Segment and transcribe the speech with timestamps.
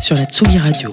[0.00, 0.90] sur la Tsugi Radio.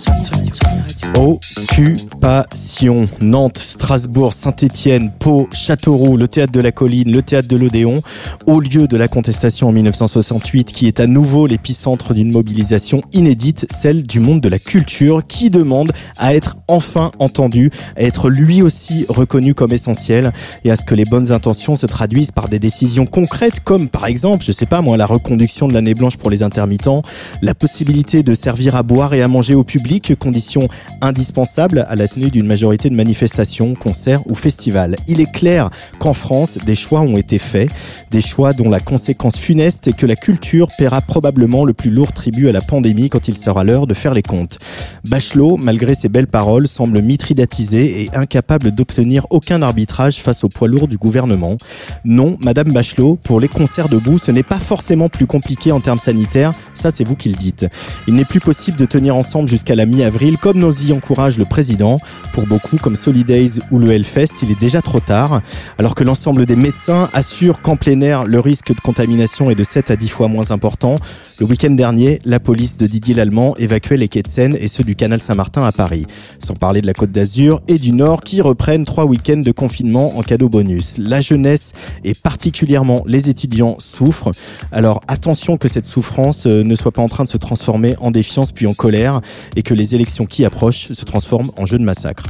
[1.17, 3.07] Occupation.
[3.19, 8.01] Nantes, Strasbourg, Saint-Étienne, Pau, Châteauroux, le théâtre de la Colline, le théâtre de l'Odéon,
[8.45, 13.65] au lieu de la contestation en 1968, qui est à nouveau l'épicentre d'une mobilisation inédite,
[13.71, 18.61] celle du monde de la culture, qui demande à être enfin entendu, à être lui
[18.61, 20.31] aussi reconnu comme essentiel,
[20.63, 24.05] et à ce que les bonnes intentions se traduisent par des décisions concrètes, comme par
[24.05, 27.01] exemple, je sais pas moi, la reconduction de l'année blanche pour les intermittents,
[27.41, 30.67] la possibilité de servir à boire et à manger au public, condition
[30.99, 34.97] indispensable à la tenue d'une majorité de manifestations, concerts ou festivals.
[35.07, 37.69] Il est clair qu'en France, des choix ont été faits,
[38.11, 42.11] des choix dont la conséquence funeste est que la culture paiera probablement le plus lourd
[42.11, 44.59] tribut à la pandémie quand il sera l'heure de faire les comptes.
[45.05, 50.67] Bachelot, malgré ses belles paroles, semble mitridatisé et incapable d'obtenir aucun arbitrage face au poids
[50.67, 51.55] lourd du gouvernement.
[52.03, 55.97] Non, Madame Bachelot, pour les concerts debout, ce n'est pas forcément plus compliqué en termes
[55.97, 57.65] sanitaires, ça c'est vous qui le dites.
[58.05, 61.45] Il n'est plus possible de tenir ensemble jusqu'à la mi-avril, comme nous y encourage le
[61.45, 61.99] président.
[62.33, 65.41] Pour beaucoup, comme Solidays ou le Hellfest, il est déjà trop tard.
[65.77, 69.63] Alors que l'ensemble des médecins assurent qu'en plein air, le risque de contamination est de
[69.63, 70.97] 7 à 10 fois moins important.
[71.41, 74.83] Le week-end dernier, la police de Didier Lallemand évacuait les quais de Seine et ceux
[74.83, 76.05] du canal Saint-Martin à Paris.
[76.37, 80.17] Sans parler de la Côte d'Azur et du Nord qui reprennent trois week-ends de confinement
[80.17, 80.99] en cadeau bonus.
[80.99, 84.31] La jeunesse et particulièrement les étudiants souffrent.
[84.71, 88.11] Alors attention que cette souffrance euh, ne soit pas en train de se transformer en
[88.11, 89.21] défiance puis en colère
[89.55, 92.25] et que les élections qui approchent se transforment en jeu de massacre.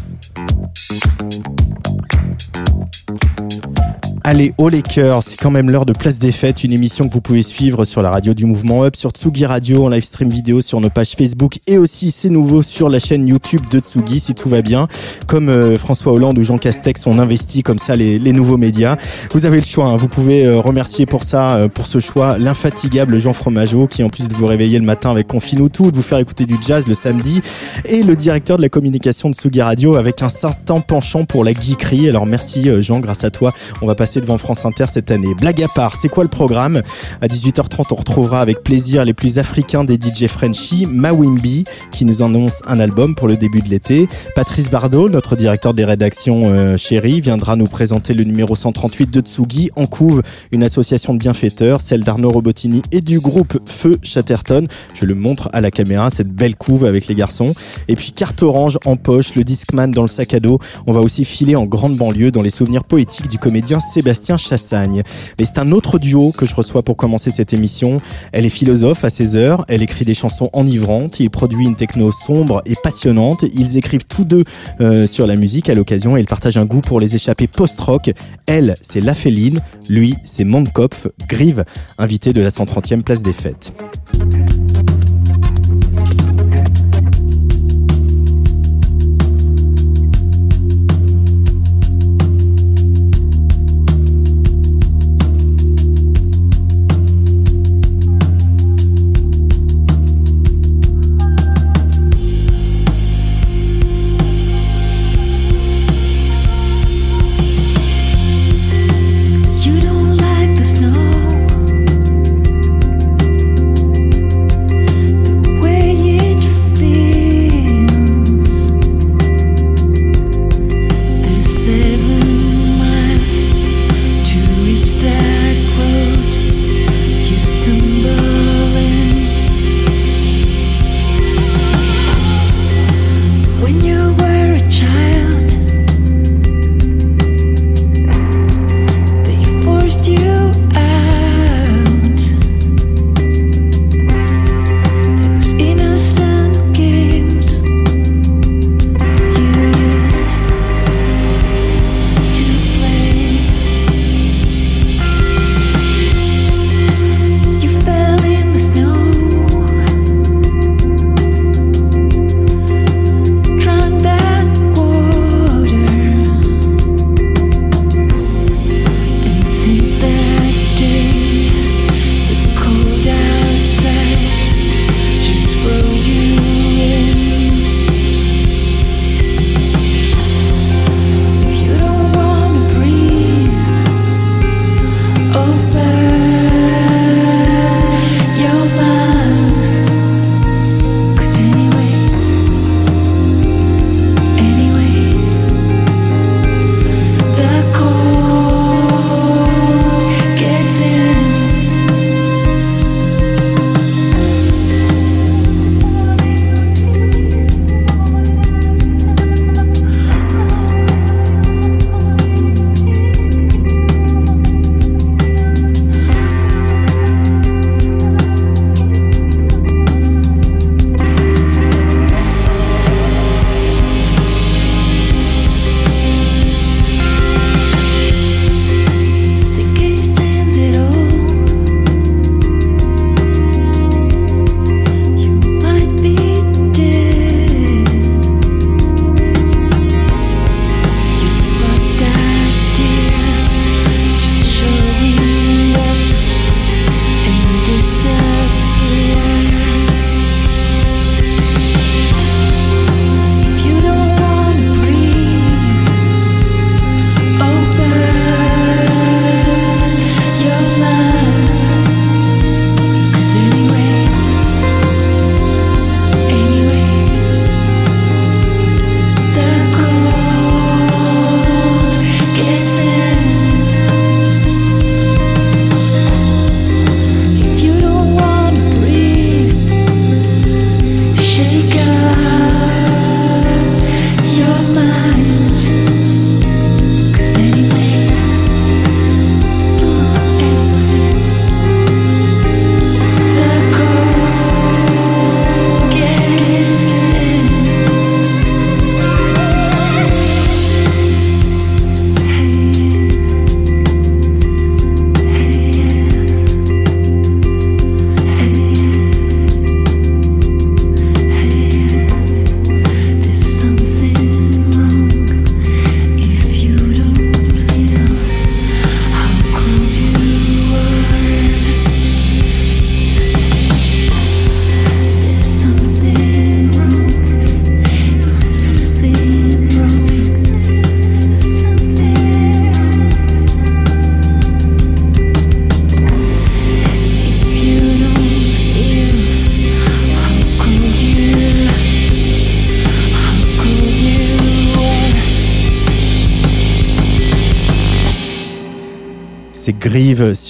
[4.31, 7.13] Allez, au les cœurs, c'est quand même l'heure de Place des Fêtes, une émission que
[7.13, 10.29] vous pouvez suivre sur la radio du Mouvement Up, sur Tsugi Radio, en live stream
[10.29, 14.21] vidéo sur nos pages Facebook et aussi, c'est nouveau, sur la chaîne YouTube de Tsugi,
[14.21, 14.87] si tout va bien.
[15.27, 18.95] Comme euh, François Hollande ou Jean Castex ont investi comme ça les, les nouveaux médias.
[19.33, 19.97] Vous avez le choix, hein.
[19.97, 24.07] vous pouvez euh, remercier pour ça, euh, pour ce choix, l'infatigable Jean Fromageau, qui en
[24.07, 26.55] plus de vous réveiller le matin avec Confine ou tout, de vous faire écouter du
[26.65, 27.41] jazz le samedi,
[27.83, 31.51] et le directeur de la communication de Tsugi Radio avec un certain penchant pour la
[31.51, 32.07] geekerie.
[32.07, 35.33] Alors merci Jean, grâce à toi, on va passer devant France Inter cette année.
[35.35, 36.81] Blague à part, c'est quoi le programme?
[37.21, 42.21] À 18h30, on retrouvera avec plaisir les plus africains des DJ Frenchie, Mawimbi, qui nous
[42.21, 44.07] annonce un album pour le début de l'été.
[44.35, 49.21] Patrice Bardot, notre directeur des rédactions euh, chérie, viendra nous présenter le numéro 138 de
[49.21, 50.21] Tsugi en couve,
[50.51, 54.67] une association de bienfaiteurs, celle d'Arnaud Robotini et du groupe Feu Chatterton.
[54.93, 57.53] Je le montre à la caméra, cette belle couve avec les garçons.
[57.87, 60.59] Et puis carte orange en poche, le Discman dans le sac à dos.
[60.85, 65.03] On va aussi filer en grande banlieue dans les souvenirs poétiques du comédien Sébastien Chassagne.
[65.39, 68.01] Mais c'est un autre duo que je reçois pour commencer cette émission.
[68.31, 72.11] Elle est philosophe à ses heures, elle écrit des chansons enivrantes, il produit une techno
[72.11, 73.45] sombre et passionnante.
[73.53, 74.43] Ils écrivent tous deux
[74.79, 78.11] euh, sur la musique à l'occasion et ils partagent un goût pour les échappées post-rock.
[78.45, 81.65] Elle, c'est La Féline, lui, c'est Mondkopf, Grive,
[81.97, 83.73] invité de la 130e place des fêtes.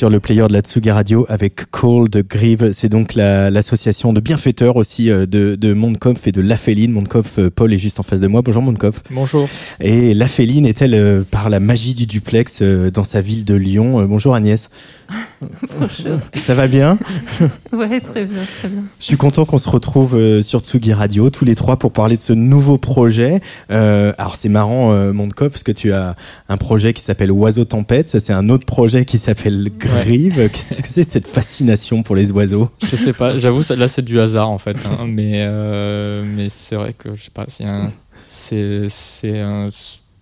[0.02, 2.72] Sur le player de la Tsuga Radio avec Cold Grieve.
[2.74, 6.92] C'est donc l'association de bienfaiteurs aussi euh, de, de Mondkopf et de Laféline.
[6.92, 8.42] Mondkopf, euh, Paul est juste en face de moi.
[8.42, 9.04] Bonjour Mondkopf.
[9.12, 9.48] Bonjour.
[9.80, 14.04] Et Laféline est-elle euh, par la magie du duplex dans sa ville de Lyon?
[14.08, 14.72] Bonjour Agnès.
[15.80, 16.18] Bonjour.
[16.34, 16.98] Ça va bien?
[17.72, 18.84] Ouais, très bien, très bien.
[19.00, 22.18] Je suis content qu'on se retrouve euh, sur Tsugi Radio tous les trois pour parler
[22.18, 23.42] de ce nouveau projet.
[23.72, 26.16] Euh, alors c'est marrant, euh, Mondkov, parce que tu as
[26.50, 28.10] un projet qui s'appelle Oiseau Tempête.
[28.10, 30.50] Ça c'est un autre projet qui s'appelle Grive.
[30.52, 32.70] Qu'est-ce que c'est cette fascination pour les oiseaux?
[32.84, 33.38] Je sais pas.
[33.38, 34.78] J'avoue, là c'est du hasard en fait.
[34.86, 35.06] Hein.
[35.08, 37.46] mais euh, mais c'est vrai que je sais pas.
[37.48, 37.92] C'est un
[38.28, 39.70] c'est c'est un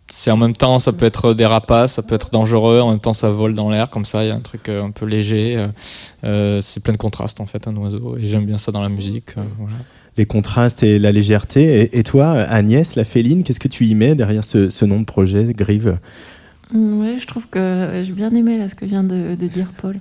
[0.09, 2.99] c'est en même temps, ça peut être des rapaces, ça peut être dangereux, en même
[2.99, 5.05] temps ça vole dans l'air, comme ça, il y a un truc euh, un peu
[5.05, 5.57] léger.
[5.57, 5.67] Euh,
[6.23, 8.89] euh, c'est plein de contrastes en fait, un oiseau, et j'aime bien ça dans la
[8.89, 9.35] musique.
[10.17, 11.97] Les contrastes et la légèreté.
[11.97, 15.53] Et, toi, Agnès, la féline, qu'est-ce que tu y mets derrière ce, nom de projet,
[15.53, 15.97] Grive?
[16.73, 19.97] Oui, je trouve que j'ai bien aimé là, ce que vient de dire Paul.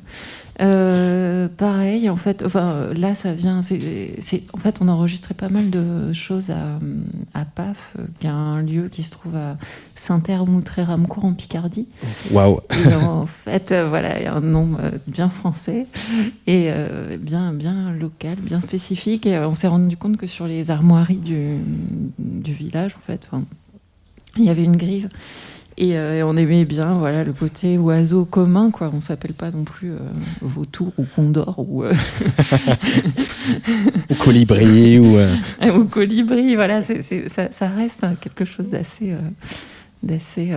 [0.61, 3.63] Euh, pareil, en fait, enfin, là, ça vient.
[3.63, 6.79] C'est, en fait, on enregistrait pas mal de choses à,
[7.35, 9.57] à PAF, qui est un lieu qui se trouve à
[9.95, 11.87] Saint-Hermoutray-Ramcourt en Picardie.
[12.33, 12.61] Waouh
[13.03, 15.87] En fait, euh, voilà, il y a un nom euh, bien français
[16.47, 16.71] et
[17.21, 19.27] bien, bien local, bien spécifique.
[19.27, 21.57] Et on s'est rendu compte que sur les armoiries du,
[22.19, 23.29] du village, en fait,
[24.37, 24.77] il y avait une
[25.81, 28.71] euh, et, on aimait bien voilà, le côté oiseau commun.
[28.71, 28.91] Quoi.
[28.93, 29.99] On ne s'appelle pas non plus euh,
[30.41, 31.93] vautour ou condor ou, euh,
[34.11, 34.99] ou colibri.
[34.99, 35.17] ou,
[35.77, 36.55] ou colibri.
[36.55, 36.95] Voilà, ça,
[37.51, 39.15] ça, reste quelque chose d'assez.
[40.03, 40.53] d'assez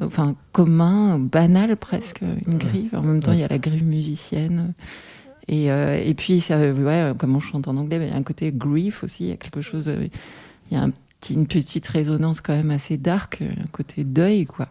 [0.00, 4.72] enfin commun banal presque une grive en même temps il y a la grive musicienne
[5.48, 8.52] et, et puis ça, ouais, comme on chante en anglais il y a un côté
[8.52, 9.92] grief aussi il y a quelque chose
[10.70, 10.92] il y a un
[11.28, 14.68] une petite résonance quand même assez dark, un côté deuil, quoi.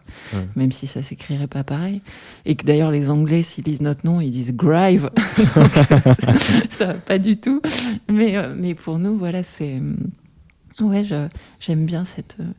[0.56, 2.02] Même si ça s'écrirait pas pareil.
[2.44, 5.10] Et que d'ailleurs, les Anglais, s'ils lisent notre nom, ils disent Grive.
[6.70, 7.62] ça, va pas du tout.
[8.08, 9.78] Mais, euh, mais pour nous, voilà, c'est.
[9.80, 11.04] Euh, ouais,
[11.60, 12.52] j'aime bien cette, euh,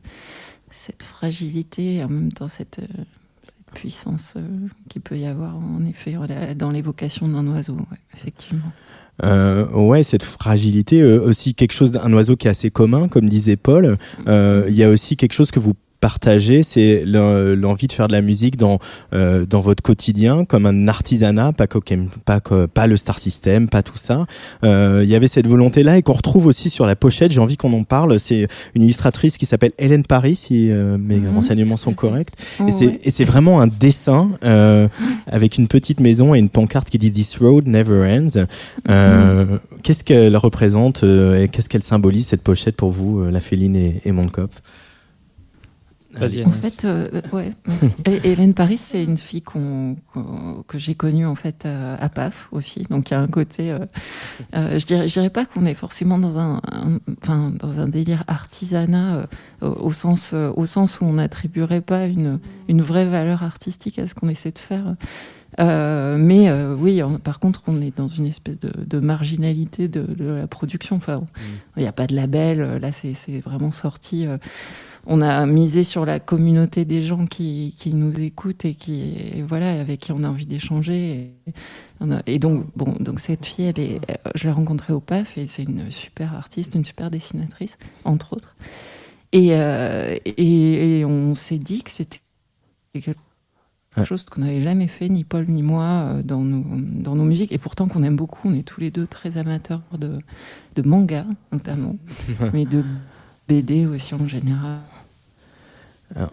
[0.72, 4.36] cette fragilité et en même temps cette, cette puissance
[4.90, 6.16] qu'il peut y avoir, en effet,
[6.56, 7.78] dans l'évocation d'un oiseau,
[8.14, 8.72] effectivement.
[9.24, 13.30] Euh, ouais, cette fragilité, euh, aussi quelque chose, un oiseau qui est assez commun, comme
[13.30, 13.98] disait Paul.
[14.28, 18.12] Euh, il y a aussi quelque chose que vous partager, c'est l'envie de faire de
[18.12, 18.80] la musique dans
[19.14, 21.68] euh, dans votre quotidien, comme un artisanat, pas
[22.26, 24.26] pas pas le star system, pas tout ça.
[24.64, 27.32] Euh, il y avait cette volonté là et qu'on retrouve aussi sur la pochette.
[27.32, 28.20] J'ai envie qu'on en parle.
[28.20, 31.36] C'est une illustratrice qui s'appelle Hélène Paris, si euh, mes mhm.
[31.36, 32.34] renseignements sont corrects.
[32.68, 34.32] et c'est et c'est vraiment un dessin
[35.28, 38.46] avec une petite maison et une pancarte qui dit This road never ends.
[38.90, 39.60] Mhm.
[39.84, 44.12] Qu'est-ce qu'elle représente et qu'est-ce qu'elle symbolise cette pochette pour vous, la Féline et, et
[44.12, 44.62] Mondkopf
[46.16, 47.54] en fait, euh, ouais.
[48.06, 49.96] Hélène Paris, c'est une fille qu'on,
[50.68, 52.86] que j'ai connue en fait à, PAF aussi.
[52.90, 53.80] Donc il y a un côté, euh,
[54.56, 56.62] euh, je dirais, je dirais pas qu'on est forcément dans un,
[57.22, 59.28] enfin dans un délire artisanat
[59.62, 64.14] au sens, au sens où on n'attribuerait pas une, une vraie valeur artistique à ce
[64.14, 64.96] qu'on essaie de faire.
[65.60, 70.48] mais oui, par contre, on est dans une espèce de, de marginalité de, de, la
[70.48, 70.98] production.
[70.98, 71.26] Enfin, mm.
[71.78, 72.80] il n'y a pas de label.
[72.82, 74.28] Là, c'est, c'est vraiment sorti
[75.08, 80.02] on a misé sur la communauté des gens qui, nous écoutent et qui voilà avec
[80.02, 81.32] qui on a envie d'échanger.
[82.26, 84.00] Et, donc bon donc cette fille elle est
[84.36, 88.56] je l'ai rencontrée au PAF et c'est une super artiste une super dessinatrice entre autres.
[89.34, 92.20] Et, euh, et, on s'est dit que c'était
[92.94, 93.16] quelque
[94.04, 96.64] chose qu'on n'avait jamais fait ni Paul ni moi euh, dans nos
[97.02, 97.52] dans nos musiques.
[97.52, 100.20] Et pourtant qu'on aime beaucoup on est tous les deux très amateurs de
[100.76, 101.96] de manga notamment.
[102.54, 102.84] Mais de
[103.48, 104.80] BD aussi en général.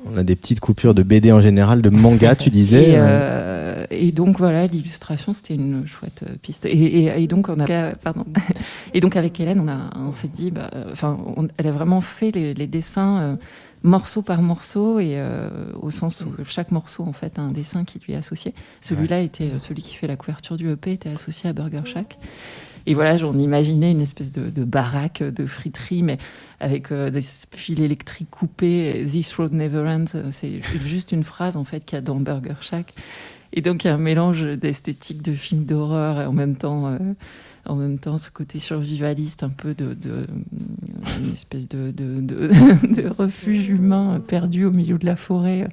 [0.06, 2.98] On a des petites coupures de BD en général, de manga, tu disais.
[3.90, 6.66] Et, donc voilà, l'illustration, c'était une chouette piste.
[6.66, 8.24] Et, donc on a, pardon.
[8.94, 11.18] Et donc avec Hélène, on a, on s'est dit, bah, enfin,
[11.56, 13.38] elle a vraiment fait les, les dessins
[13.82, 15.48] morceau par morceau et euh,
[15.80, 18.54] au sens où chaque morceau en fait a un dessin qui lui est associé.
[18.80, 22.18] Celui-là était euh, celui qui fait la couverture du EP était associé à Burger Shack.
[22.88, 26.16] Et voilà, j'en imaginais une espèce de, baraque de friterie, mais
[26.58, 29.06] avec euh, des fils électriques coupés.
[29.12, 30.06] This road never ends.
[30.30, 32.94] C'est juste une phrase en fait qu'il y a dans Burger Shack.
[33.52, 36.98] Et donc il y a un mélange d'esthétique de films d'horreur et en même temps
[37.66, 39.94] en même temps ce côté survivaliste, un peu de,
[41.20, 45.68] une espèce de, de, refuge humain perdu au milieu de la forêt.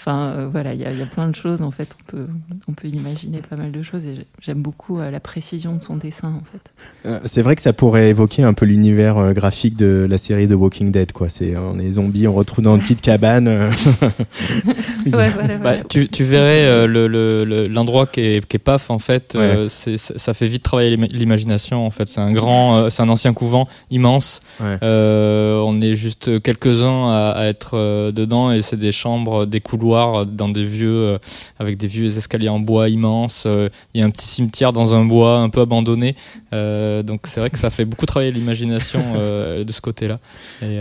[0.00, 1.94] Enfin, euh, voilà, il y, a plein de choses, en fait.
[2.00, 2.26] On peut,
[2.68, 5.96] on peut imaginer pas mal de choses et j'aime beaucoup euh, la précision de son
[5.96, 6.62] dessin, en fait.
[7.04, 10.52] Euh, c'est vrai que ça pourrait évoquer un peu l'univers graphique de la série The
[10.52, 11.28] Walking Dead, quoi.
[11.28, 13.46] C'est, on est zombies, on retrouve dans une petite cabane.
[15.04, 19.36] ouais, voilà, bah, tu, tu, verrais le, l'endroit qui est, qui est paf, en fait,
[19.68, 22.08] c'est, ça fait vite travailler l'imagination, en fait.
[22.08, 24.40] C'est un grand, c'est un ancien couvent immense.
[24.60, 29.89] on est juste quelques-uns à, à être dedans et c'est des chambres, des couloirs
[30.26, 31.18] dans des vieux, euh,
[31.58, 33.44] avec des vieux escaliers en bois immenses.
[33.46, 36.16] Euh, il y a un petit cimetière dans un bois un peu abandonné.
[36.52, 40.18] Euh, donc c'est vrai que ça fait beaucoup travailler l'imagination de ce côté-là.
[40.62, 40.76] Et,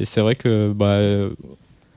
[0.00, 0.98] et c'est vrai que bah,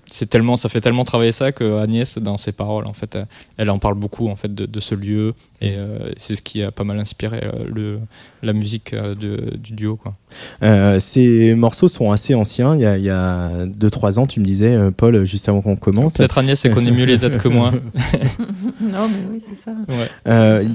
[0.07, 3.17] c'est tellement, ça fait tellement travailler ça que Agnès, dans ses paroles, en fait,
[3.57, 6.71] elle, en parle beaucoup en fait de, ce lieu et euh, c'est ce qui a
[6.71, 7.99] pas mal inspiré euh, le,
[8.43, 9.97] la musique euh, de, du duo.
[9.97, 10.15] Quoi.
[10.99, 12.75] ces morceaux sont assez anciens.
[12.75, 16.15] Il y a 2-3 ans, tu me disais, Paul, juste avant qu'on commence.
[16.15, 17.71] Peut-être Agnès, elle connaît mieux les dates que moi.
[18.81, 19.75] non, mais oui, c'est ça.
[19.89, 20.65] Ouais.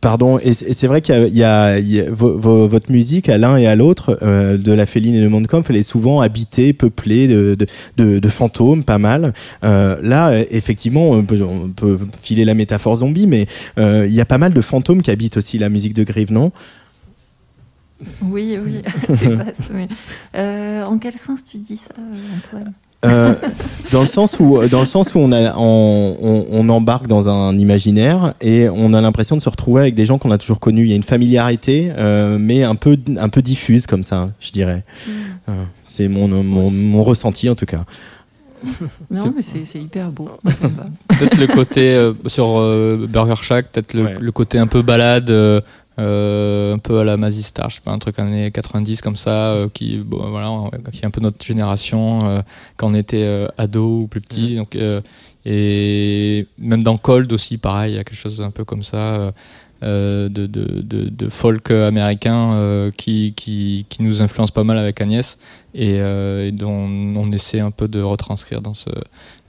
[0.00, 4.56] Pardon, et c'est vrai qu'il y a, votre musique à l'un et à l'autre euh,
[4.56, 9.32] de la Féline et de Mondcamp, elle est souvent habitée, peuplée de, fantômes, pas mal.
[9.64, 13.46] Euh, là, effectivement, on peut, filer la métaphore zombie, mais
[13.78, 16.32] euh, il y a pas mal de fantômes qui habitent aussi la musique de Grive,
[16.32, 16.52] non?
[18.22, 19.70] Oui, oui, c'est vaste.
[20.34, 21.94] en quel sens tu dis ça,
[22.36, 22.72] Antoine?
[23.06, 23.34] Euh,
[23.92, 27.56] dans le sens où, dans le sens où on, a, on, on, embarque dans un
[27.58, 30.84] imaginaire et on a l'impression de se retrouver avec des gens qu'on a toujours connus.
[30.84, 34.50] Il y a une familiarité, euh, mais un peu, un peu diffuse comme ça, je
[34.52, 34.84] dirais.
[35.06, 35.10] Mm.
[35.48, 37.84] Euh, c'est mon, mon, mon, ressenti en tout cas.
[39.10, 40.30] Non, mais c'est hyper beau.
[40.44, 42.60] peut-être le côté sur
[43.08, 45.60] Burger Shack, peut-être le, le, côté un peu balade euh,
[45.98, 49.68] un peu à la Mazistar, je sais pas, un truc années 90 comme ça, euh,
[49.72, 50.50] qui, bon, voilà,
[50.92, 52.42] qui est un peu notre génération euh,
[52.76, 54.56] quand on était ado ou plus petit.
[54.56, 54.76] Donc,
[55.46, 59.32] et même dans Cold aussi, pareil, il y a quelque chose un peu comme ça.
[59.82, 65.38] De, de, de, de, folk américain qui, qui, qui, nous influence pas mal avec Agnès
[65.74, 68.88] et, et dont on essaie un peu de retranscrire dans, ce,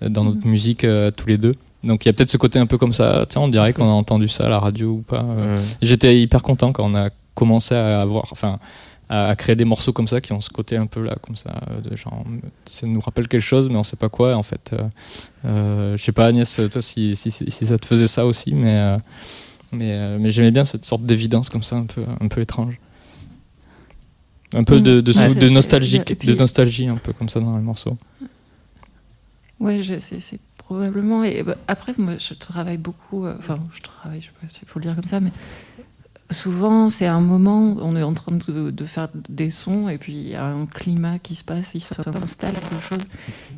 [0.01, 0.50] dans notre mm.
[0.50, 0.86] musique
[1.16, 1.54] tous les deux.
[1.84, 3.86] Donc il y a peut-être ce côté un peu comme ça, tiens, on dirait qu'on
[3.86, 5.24] a entendu ça à la radio ou pas.
[5.24, 5.62] Euh.
[5.81, 8.60] J'étais hyper content quand on a commencé à avoir, enfin,
[9.10, 11.62] à, créer des morceaux comme ça qui ont ce côté un peu là, comme ça,
[11.84, 12.25] de genre,
[12.65, 14.36] ça nous rappelle quelque chose, mais on sait pas quoi.
[14.36, 14.89] En fait, euh,
[15.46, 18.75] euh je sais pas Agnès, toi si, si, si, ça te faisait ça aussi, mais
[18.77, 18.98] euh,
[19.72, 22.79] mais, mais j'aimais bien cette sorte d'évidence comme ça, un peu un peu étrange.
[24.53, 27.63] Un peu de, de, de, de nostalgique, de nostalgie un peu comme ça dans les
[27.63, 27.98] morceaux.
[29.60, 31.24] Ouais, c'est probablement.
[31.24, 33.25] Et bah, après, moi, je travaille beaucoup.
[33.25, 35.31] Euh, enfin, je travaille, je sais pas s'il faut le dire comme ça, mais
[36.29, 40.29] souvent, c'est un moment, on est en train de, faire des sons, et puis il
[40.29, 43.05] y a un climat qui se passe, il s'installe quelque chose.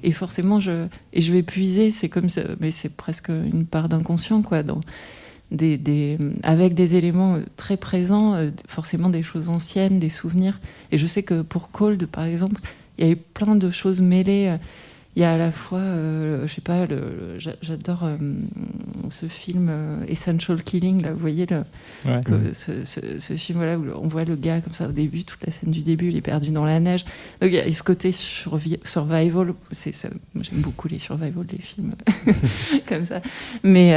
[0.03, 3.89] Et forcément, je, et je vais puiser, c'est comme ça, mais c'est presque une part
[3.89, 4.61] d'inconscient, quoi.
[4.61, 4.81] Dans,
[5.49, 10.59] des, des, avec des éléments très présents, euh, forcément des choses anciennes, des souvenirs.
[10.91, 12.61] Et je sais que pour Cold, par exemple,
[12.99, 14.57] il y a eu plein de choses mêlées.
[15.17, 16.85] Euh, il y a à la fois, euh, je sais pas,
[17.61, 18.17] j'adore euh,
[19.09, 21.45] ce film euh, Essential Killing, là, vous voyez
[22.05, 25.71] le, ce, film-là où on voit le gars comme ça au début, toute la scène
[25.71, 27.05] du début, il est perdu dans la neige.
[27.41, 31.95] Donc il y a ce côté survival, j'aime beaucoup les survival des films
[32.87, 33.21] comme ça.
[33.63, 33.89] Mais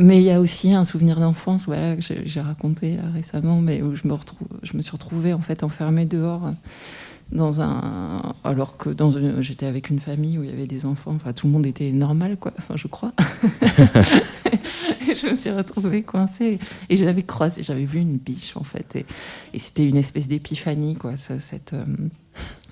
[0.00, 3.94] mais il y a aussi un souvenir d'enfance, voilà, que j'ai raconté récemment, mais où
[3.94, 6.50] je me retrouve, je me suis retrouvée en fait enfermée dehors
[7.32, 11.12] dans un alors que dans j'étais avec une famille où il y avait des enfants
[11.16, 13.12] enfin tout le monde était normal quoi enfin je crois.
[15.08, 16.58] Et je me suis retrouvée coincée.
[16.88, 18.96] Et j'avais croisé j'avais vu une biche en fait.
[18.96, 19.06] Et,
[19.54, 21.84] et c'était une espèce d'épiphanie quoi cette euh,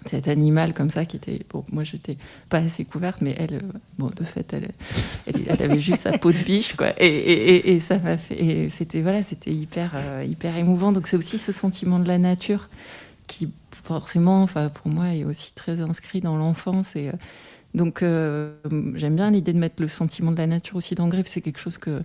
[0.06, 2.18] cet animal comme ça qui était bon moi j'étais
[2.48, 4.70] pas assez couverte mais elle euh, bon de fait elle,
[5.26, 6.90] elle, avait juste sa peau de biche quoi.
[7.00, 10.92] Et, et, et ça m'a fait c'était voilà c'était hyper euh, hyper émouvant.
[10.92, 12.68] Donc c'est aussi ce sentiment de la nature
[13.26, 13.50] qui
[13.84, 17.10] forcément, enfin pour moi, est aussi très inscrit dans l'enfance et
[17.74, 21.26] donc j'aime bien l'idée de mettre le sentiment de la nature aussi dans Griffe.
[21.26, 22.02] C'est quelque chose que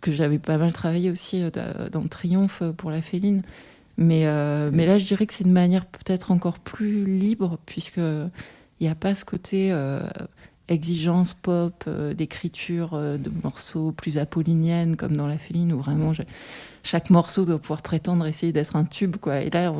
[0.00, 1.44] que j'avais pas mal travaillé aussi
[1.92, 3.42] dans Triomphe pour la féline.
[3.98, 4.26] Mais,
[4.72, 8.30] mais là, je dirais que c'est une manière peut-être encore plus libre, puisque il
[8.80, 9.72] n'y a pas ce côté
[10.68, 16.12] exigence pop, euh, d'écriture euh, de morceaux plus apolliniennes comme dans La Féline où vraiment
[16.82, 19.16] chaque morceau doit pouvoir prétendre essayer d'être un tube.
[19.16, 19.42] Quoi.
[19.42, 19.72] Et là,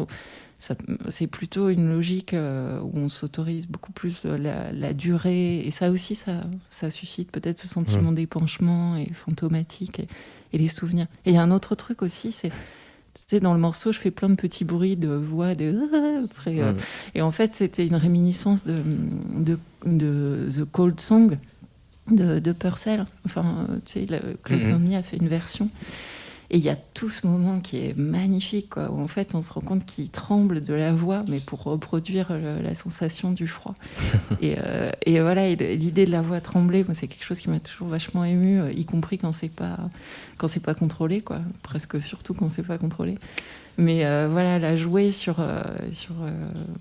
[1.08, 5.60] c'est plutôt une logique euh, où on s'autorise beaucoup plus la, durée.
[5.60, 10.08] Et ça aussi, ça, ça suscite peut-être ce sentiment d'épanchement et fantomatique et,
[10.52, 11.06] et les souvenirs.
[11.26, 12.52] Et il y a un autre truc aussi, c'est
[13.40, 15.72] dans le morceau, je fais plein de petits bruits de voix, de...
[16.46, 16.72] Euh,
[17.14, 18.82] et en fait, c'était une réminiscence de,
[19.36, 21.36] de, de, The Cold Song
[22.10, 23.06] de, de Purcell.
[23.26, 24.06] Enfin, tu sais,
[24.42, 25.68] Klaus mm a fait une version.
[26.52, 29.42] Et il y a tout ce moment qui est magnifique, quoi, où en fait on
[29.42, 32.30] se rend compte qu'il tremble de la voix, mais pour reproduire
[32.62, 33.74] la sensation du froid.
[34.42, 37.88] et, euh, et, voilà, l'idée de la voix trembler, c'est quelque chose qui m'a toujours
[37.88, 39.78] vachement ému, euh, y compris quand c'est pas
[40.36, 41.40] quand c'est pas contrôlé, quoi.
[41.62, 43.16] Presque surtout quand c'est pas contrôlé.
[43.78, 46.30] Mais euh, voilà, la jouer sur, euh, sur euh,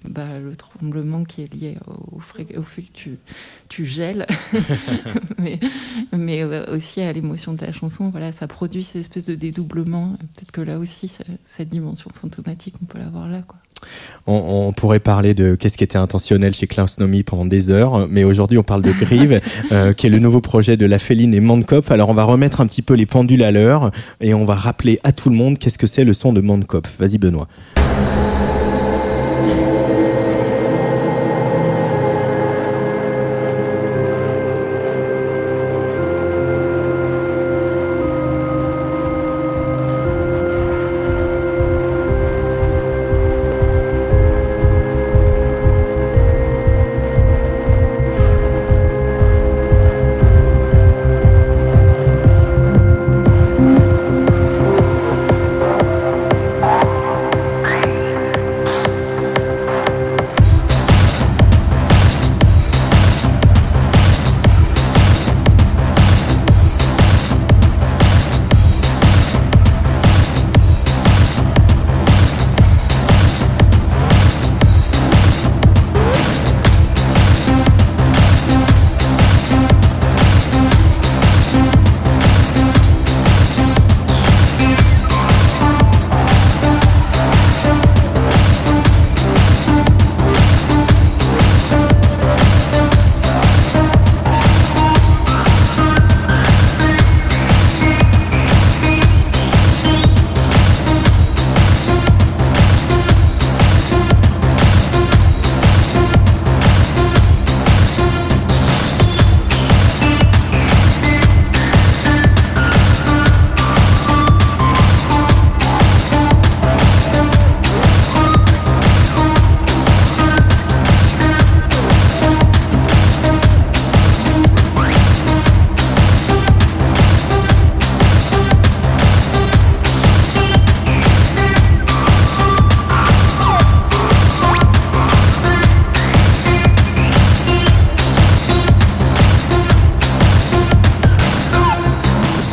[0.08, 3.18] bah, le tremblement qui est lié au, au fait que tu,
[3.70, 4.28] tu gèles,
[5.38, 5.60] mais,
[6.12, 10.18] mais aussi à l'émotion de la chanson, voilà, ça produit cette espèce de dédoublement.
[10.36, 11.12] Peut-être que là aussi,
[11.46, 13.42] cette dimension fantomatique, on peut l'avoir là.
[13.48, 13.58] Quoi.
[14.28, 18.24] On, pourrait parler de qu'est-ce qui était intentionnel chez Klaus Nomi pendant des heures, mais
[18.24, 19.42] aujourd'hui on parle de Grive,
[19.98, 21.90] qui est le nouveau projet de La Féline et Mandkopf.
[21.90, 25.00] Alors on va remettre un petit peu les pendules à l'heure et on va rappeler
[25.04, 26.81] à tout le monde qu'est-ce que c'est le son de Mandkopf.
[26.88, 27.48] Vas-y Benoît.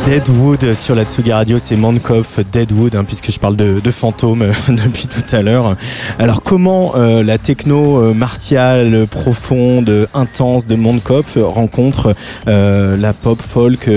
[0.09, 4.41] Deadwood sur la Tsugi Radio, c'est Mankoff, Deadwood, hein, puisque je parle de, de fantômes
[4.41, 5.75] euh, depuis tout à l'heure.
[6.17, 12.15] Alors comment euh, la techno euh, martiale, profonde, intense de Mankoff rencontre
[12.47, 13.87] la pop folk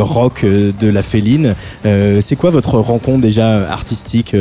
[0.00, 4.34] rock de la féline C'est quoi votre rencontre déjà artistique,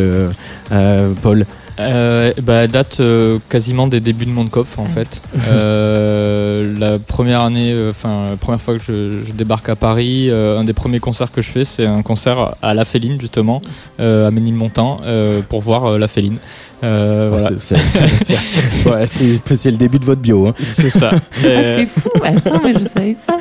[1.22, 1.46] Paul?
[1.80, 5.22] Euh, bah, date euh, quasiment des débuts de Mondkopf en fait.
[5.48, 10.64] Euh, la première année, euh, enfin première fois que je, je débarque à Paris, un
[10.64, 13.62] des premiers concerts que je fais, c'est un concert à La Féline justement,
[14.00, 14.98] à Ménilmontant,
[15.50, 16.38] pour voir La Féline.
[16.84, 17.30] Euh,
[18.84, 19.08] voilà.
[19.08, 20.48] C'est le début de votre bio.
[20.48, 20.54] Hein.
[20.60, 21.12] C'est ça.
[21.13, 22.10] Ah, c'est fou.
[22.24, 23.38] Attends, mais je savais pas.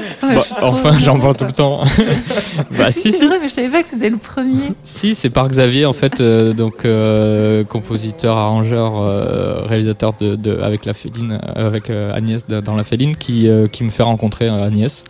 [0.62, 1.80] enfin, j'en parle tout le temps.
[2.78, 4.72] bah, si, c'est vrai, mais je savais pas que c'était le premier.
[4.84, 10.58] Si, c'est par Xavier, en fait, euh, donc euh, compositeur, arrangeur, euh, réalisateur de, de,
[10.60, 15.04] avec la Féline, avec Agnès dans la Féline, qui, qui me fait rencontrer Agnès.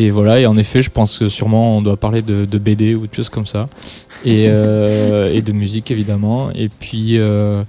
[0.00, 3.06] Et voilà, et en effet, je pense que sûrement on doit parler de, BD ou
[3.06, 3.68] de choses comme ça.
[4.24, 6.50] Et, euh, de musique évidemment.
[6.54, 7.62] Et puis, euh,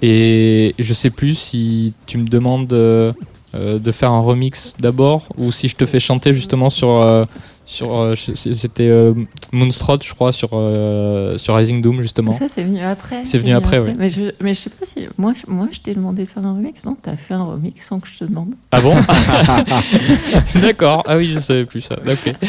[0.00, 3.12] et je sais plus si tu me demandes euh,
[3.52, 7.24] de faire un remix d'abord ou si je te fais chanter justement sur,
[7.66, 9.14] sur euh, c'était euh,
[9.52, 12.32] Moonstrot je crois sur euh, sur Rising Doom justement.
[12.32, 13.24] Ça c'est venu après.
[13.24, 15.80] C'est venu après, oui mais je, mais je sais pas si moi je, moi je
[15.80, 16.84] t'ai demandé de faire un remix.
[16.84, 18.54] Non t'as fait un remix sans que je te demande.
[18.70, 18.94] Ah bon
[20.60, 21.02] d'accord.
[21.06, 21.96] Ah oui je savais plus ça.
[22.06, 22.34] Ok.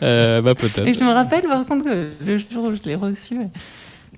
[0.00, 0.86] Bah peut-être.
[0.86, 3.38] Et je me rappelle par contre que le jour où je l'ai reçu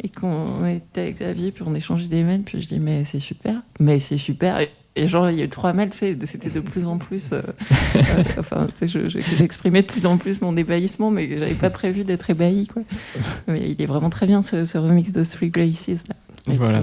[0.02, 3.20] et qu'on était avec Xavier puis on échangeait des mails puis je dis mais c'est
[3.20, 4.58] super mais c'est super.
[4.58, 4.70] et
[5.04, 7.30] genre, il y a eu trois mails, c'était de plus en plus.
[7.32, 7.42] Euh,
[7.96, 12.66] euh, enfin, j'exprimais de plus en plus mon ébahissement, mais j'avais pas prévu d'être ébahi,
[12.66, 12.82] quoi.
[13.46, 16.14] Mais il est vraiment très bien ce, remix de Three Graces, là.
[16.46, 16.80] Voilà.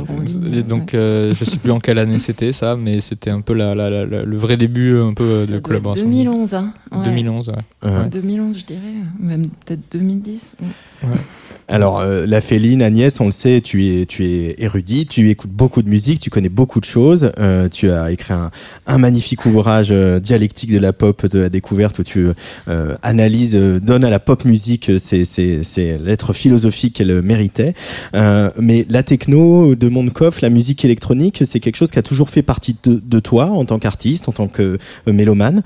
[0.67, 3.73] donc, euh, je sais plus en quelle année c'était ça, mais c'était un peu la,
[3.75, 6.05] la, le vrai début un peu de collaboration.
[6.05, 6.73] 2011, hein.
[7.03, 7.49] 2011,
[7.83, 8.09] ouais.
[8.11, 8.81] 2011, je dirais,
[9.19, 10.41] même peut-être 2010.
[11.03, 11.09] Ouais.
[11.69, 15.51] Alors, euh, la Féline, Agnès, on le sait, tu es, tu es érudite, tu écoutes
[15.51, 17.31] beaucoup de musique, tu connais beaucoup de choses.
[17.39, 18.51] Euh, tu as écrit un,
[18.85, 22.27] un magnifique ouvrage euh, dialectique de la pop, de la découverte, où tu
[22.67, 27.73] euh, analyses, donnes à la pop musique ses, ses, ses lettres philosophiques qu'elle méritait.
[28.13, 32.43] mais la techno de Mondkoff, la musique électronique, c'est quelque chose qui a toujours fait
[32.43, 35.63] partie de, de toi en tant qu'artiste, en tant que mélomane.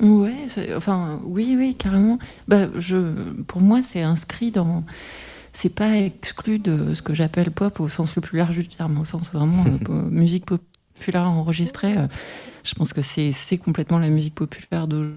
[0.00, 2.18] Ouais, enfin, oui, oui, carrément.
[2.48, 3.12] Bah, je,
[3.46, 4.84] pour moi, c'est inscrit dans.
[5.52, 8.98] C'est pas exclu de ce que j'appelle pop au sens le plus large du terme,
[8.98, 11.96] au sens vraiment euh, musique populaire enregistrée.
[11.96, 12.08] Euh,
[12.64, 15.14] je pense que c'est complètement la musique populaire d'aujourd'hui.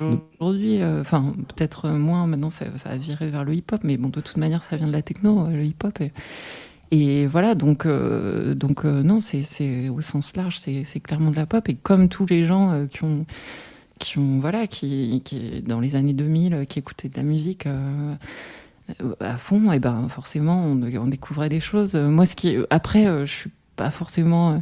[0.00, 4.20] Euh, enfin, peut-être moins maintenant, ça, ça, a viré vers le hip-hop, mais bon, de
[4.20, 6.00] toute manière, ça vient de la techno, le hip-hop.
[6.00, 6.12] Et,
[6.90, 11.68] et voilà, donc, donc non, c'est au sens large, c'est clairement de la pop.
[11.68, 13.26] Et comme tous les gens qui ont
[13.98, 18.14] qui ont voilà qui, qui dans les années 2000 qui écoutaient de la musique euh,
[19.20, 23.26] à fond et ben forcément on, on, découvrait des choses moi ce qui après euh,
[23.26, 24.58] je suis pas forcément euh,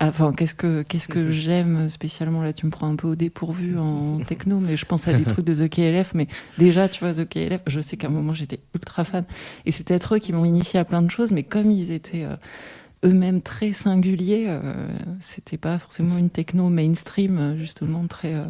[0.00, 3.78] Enfin, qu'est-ce que qu'est-ce que j'aime spécialement là Tu me prends un peu au dépourvu
[3.78, 6.14] en techno, mais je pense à des trucs de The KLF.
[6.14, 9.24] Mais déjà, tu vois, The KLF, je sais qu'à un moment j'étais ultra fan,
[9.66, 11.32] et c'est peut-être eux qui m'ont initié à plein de choses.
[11.32, 12.26] Mais comme ils étaient
[13.04, 14.46] eux-mêmes très singuliers.
[14.48, 14.88] Euh,
[15.20, 18.44] c'était pas forcément une techno mainstream, justement très euh,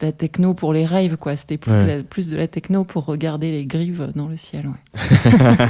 [0.00, 1.36] de la techno pour les rêves, quoi.
[1.36, 1.72] C'était plus,
[2.08, 4.68] plus, de la techno pour regarder les grives dans le ciel.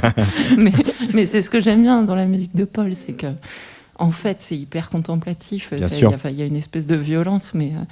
[0.57, 0.71] mais,
[1.13, 3.27] mais c'est ce que j'aime bien dans la musique de Paul, c'est que
[3.97, 5.71] en fait, c'est hyper contemplatif.
[5.71, 7.83] Il y, y, a une espèce de violence, mais, euh,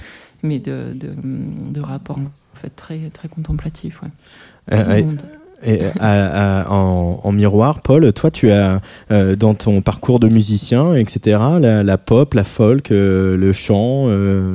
[0.44, 4.02] mais de, de, de rapport en fait, très, très contemplatif.
[4.02, 5.06] Ouais.
[5.64, 11.40] Et euh, en, miroir, Paul, toi, tu as euh, dans ton parcours de musicien, etc.,
[11.60, 14.08] la, pop, la folk, euh, le chant,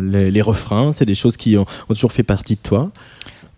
[0.02, 2.90] les, refrains, c'est des choses qui ont, toujours fait partie de toi?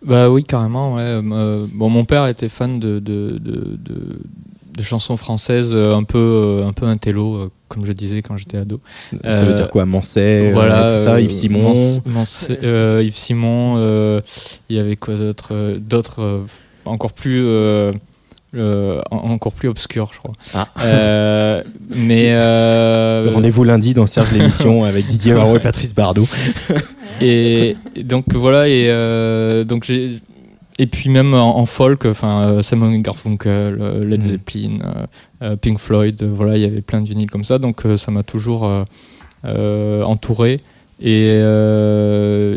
[0.05, 0.95] Bah oui, carrément.
[0.95, 1.21] Ouais.
[1.21, 4.21] bon, mon père était fan de, de, de, de,
[4.83, 8.79] chansons françaises, un peu, un peu intello, comme je disais quand j'étais ado.
[9.23, 11.73] Ça veut dire quoi, Mancet, voilà, tout ça, Yves Simon.
[12.61, 14.21] Yves Simon.
[14.69, 16.45] Il y avait quoi d'autre, d'autres
[16.89, 17.91] encore plus euh,
[18.55, 20.33] euh, encore plus obscur, je crois.
[20.55, 20.67] Ah.
[20.81, 22.33] Euh, mais
[23.33, 26.27] rendez-vous lundi dans Serge l'émission avec Didier Varro et Patrice Bardot.
[27.21, 30.19] et, donc voilà et donc j'ai
[30.79, 34.29] et puis même en, folk, enfin Simon Garfunkel, Led mhm.
[34.29, 34.79] Zeppelin,
[35.61, 38.85] Pink Floyd, voilà, il y avait plein de vinyles comme ça, donc ça m'a toujours
[39.43, 40.61] entouré.
[41.01, 41.37] Et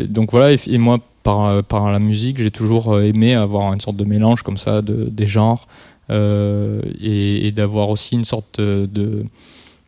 [0.09, 3.97] donc voilà, et moi par, par la musique, j'ai toujours euh, aimé avoir une sorte
[3.97, 5.67] de mélange comme ça de, des genres
[6.09, 9.25] euh, et, d'avoir aussi une sorte de,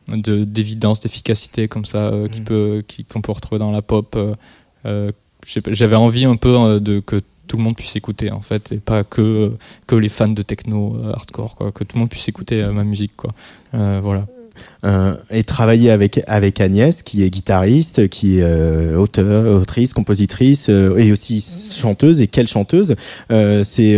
[0.08, 2.45] d'évidence, d'efficacité comme ça euh, qui mm.
[2.45, 4.17] peut, qu'on peut retrouver dans la pop.
[5.67, 9.03] J'avais envie un peu de que tout le monde puisse écouter en fait et pas
[9.03, 9.58] que
[9.91, 11.71] les fans de techno hardcore quoi.
[11.71, 13.31] Que tout le monde puisse écouter ma musique quoi.
[13.71, 14.27] Voilà
[14.85, 20.67] euh, et travailler avec avec Agnès, qui est guitariste, qui est euh, auteur, autrice, compositrice
[20.69, 21.43] euh, et aussi
[21.75, 22.21] chanteuse.
[22.21, 22.95] Et quelle chanteuse?
[23.29, 23.95] C'est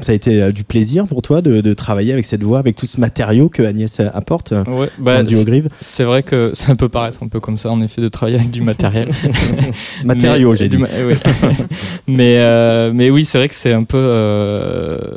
[0.00, 2.86] ça a été du plaisir pour toi de, de, travailler avec cette voix, avec tout
[2.86, 5.68] ce matériau que Agnès apporte ouais, bah, duo Grive?
[5.80, 8.50] C'est vrai que ça peut paraître un peu comme ça, en effet, de travailler avec
[8.50, 9.10] du matériel.
[10.04, 10.78] matériau, j'ai dit.
[10.78, 11.14] oui.
[12.06, 13.98] mais mais oui, c'est vrai que c'est un peu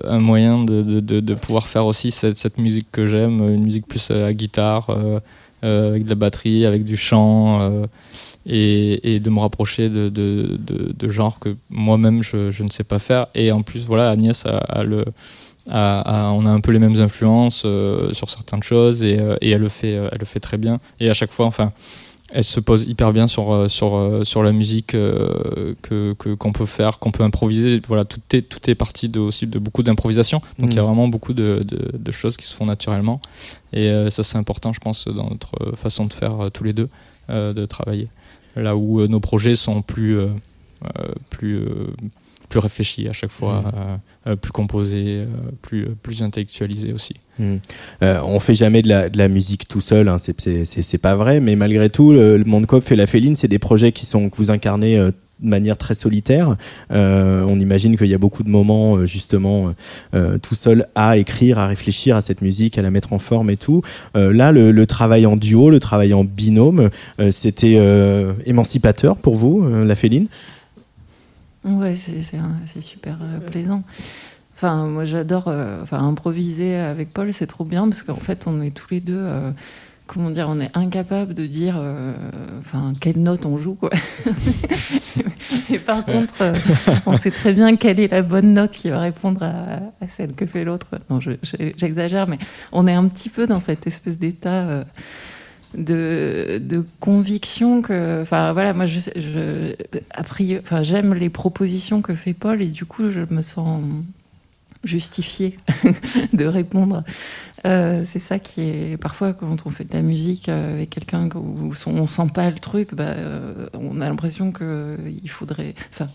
[0.05, 3.87] un moyen de, de, de, pouvoir faire aussi cette, cette musique que j'aime, une musique
[3.87, 5.19] plus à guitare euh,
[5.63, 7.85] euh, avec de la batterie, avec du chant, euh,
[8.45, 13.27] et, de me rapprocher de, genres que moi-même je, ne sais pas faire.
[13.35, 14.83] Et en plus, voilà, Agnès a,
[15.67, 17.65] on a un peu les mêmes influences
[18.11, 21.71] sur certaines choses et, elle le fait très bien et à chaque fois enfin
[22.33, 26.51] elle se pose hyper bien sur, euh, sur, euh, sur la musique euh, que qu'on
[26.51, 27.81] peut faire, qu'on peut improviser.
[27.87, 30.41] Voilà, tout est, tout est parti de, aussi de beaucoup d'improvisation.
[30.57, 30.85] Donc il y a mm.
[30.85, 33.21] vraiment beaucoup de, de, choses qui se font naturellement.
[33.73, 36.89] Et ça, c'est important, je pense, dans notre façon de faire tous les deux,
[37.29, 38.09] de travailler.
[38.55, 40.19] Là où nos projets sont plus
[41.29, 41.65] plus
[42.49, 43.99] plus réfléchi à chaque fois, mmh.
[44.41, 45.25] Plus composé,
[45.61, 47.15] plus, plus intellectualisé aussi.
[47.39, 47.55] Mmh.
[48.01, 51.55] on fait jamais de la, de la musique tout seul, hein, c'est pas vrai, mais
[51.55, 54.51] malgré tout, le, le Monde et la Féline, c'est des projets qui sont que vous
[54.51, 56.55] incarnez de manière très solitaire.
[56.91, 59.73] Euh, on imagine qu'il y a beaucoup de moments euh, justement
[60.13, 63.49] euh, tout seul à écrire, à réfléchir à cette musique, à la mettre en forme
[63.49, 63.81] et tout.
[64.13, 66.89] là, le, travail en duo, le travail en binôme,
[67.29, 67.79] c'était
[68.45, 70.27] émancipateur pour vous, la Féline?
[71.63, 73.17] Ouais, c'est super
[73.51, 73.83] plaisant.
[74.55, 75.47] Enfin, moi j'adore
[75.81, 79.27] enfin, improviser avec Paul, c'est trop bien parce qu'en fait on est tous les deux
[80.13, 82.13] comment dire, on est incapable de dire, euh,
[82.59, 83.91] enfin, quelle note on joue, quoi.
[85.71, 86.53] Et par contre, euh,
[87.05, 90.45] on sait très bien quelle est la bonne note qui va répondre à, celle que
[90.45, 90.99] fait l'autre.
[91.09, 92.39] Non, j'exagère, mais
[92.73, 94.49] on est un petit peu dans cette espèce d'état.
[94.49, 94.83] Euh,
[95.73, 99.75] de, conviction que, enfin voilà, moi je, je
[100.59, 103.83] enfin j'aime les propositions que fait Paul et du coup je me sens
[104.83, 105.57] justifiée
[106.33, 107.03] de répondre
[107.65, 111.29] euh, c'est ça qui est parfois quand on fait de la musique euh, avec quelqu'un
[111.35, 115.75] où on sent pas le truc, bah, euh, on a l'impression que il faudrait.
[115.91, 116.07] Enfin,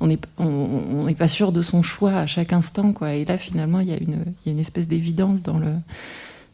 [0.00, 3.14] on n'est on, pas sûr de son choix à chaque instant, quoi.
[3.14, 5.72] Et là, finalement, il y a y a une espèce d'évidence dans le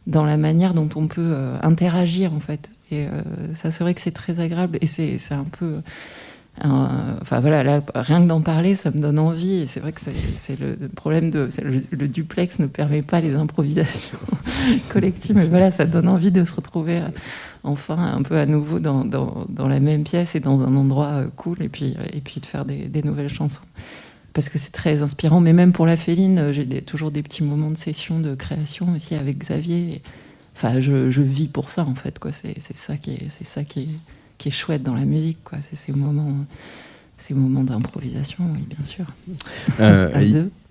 [0.07, 2.69] dans la manière dont on peut interagir en fait.
[2.91, 3.07] Et
[3.53, 5.81] ça, c'est vrai que c'est très agréable et c'est un peu
[6.63, 9.53] enfin voilà, là, rien que d'en parler, ça me donne envie.
[9.53, 14.19] Et c'est vrai que c'est le problème de le, duplex ne permet pas les improvisations
[14.91, 17.07] collectives, mais voilà, ça donne envie de se retrouver euh,
[17.63, 21.07] enfin un peu à nouveau dans, dans, dans la même pièce et dans un endroit
[21.07, 23.61] euh, cool, et puis et puis de faire des nouvelles chansons.
[24.33, 27.43] Parce que c'est très inspirant, mais même pour la féline, euh, j'ai toujours des petits
[27.43, 30.01] moments de session, de création aussi avec Xavier.
[30.55, 32.19] Enfin, je, vis pour ça en fait.
[32.31, 35.37] C'est ça qui est, chouette dans la musique.
[35.61, 36.35] C'est ces moments,
[37.29, 39.05] ces moments d'improvisation, oui, bien sûr.
[39.79, 40.09] Euh,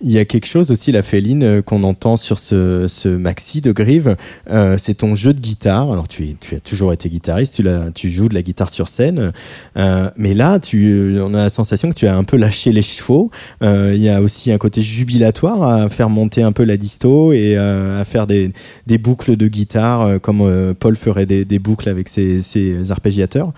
[0.01, 3.61] il y a quelque chose aussi, la féline, euh, qu'on entend sur ce, ce, maxi
[3.61, 4.17] de Grive,
[4.49, 5.93] euh, c'est ton jeu de guitare.
[5.93, 9.33] Alors, tu, tu, as toujours été guitariste, tu, tu joues de la guitare sur scène,
[9.77, 12.83] euh, mais là, tu, on a la sensation que tu as un peu lâché les
[12.83, 13.31] chevaux.
[13.61, 17.57] Il y a aussi un côté jubilatoire à faire monter un peu la disto et
[17.57, 18.53] à faire des,
[18.87, 23.53] des, boucles de guitare, comme Paul ferait des, des boucles avec ses, ses arpégiateurs.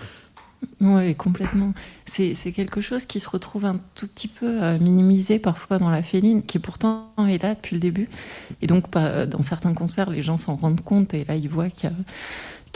[0.79, 1.73] Oui, complètement
[2.11, 6.03] c'est quelque chose qui se retrouve un tout petit peu euh, minimisé parfois dans la
[6.03, 8.09] féline, qui pourtant est là depuis le début.
[8.61, 11.69] Et donc, euh, dans certains concerts, les gens s'en rendent compte et là, ils voient
[11.69, 11.89] qu'il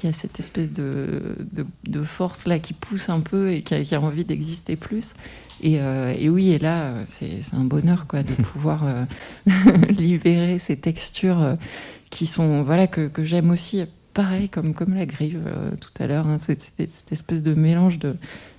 [0.04, 1.36] y, a cette espèce de,
[1.84, 5.14] de, force là qui pousse un peu et qui a, envie d'exister plus.
[5.62, 8.86] Et, euh, et, oui, et là, c'est un bonheur quoi, de pouvoir
[9.90, 11.54] libérer ces textures
[12.10, 13.84] qui sont, voilà, que, que j'aime aussi
[14.16, 15.40] pareil comme, comme la grive
[15.80, 18.16] tout à l'heure, hein, cette, espèce de mélange de,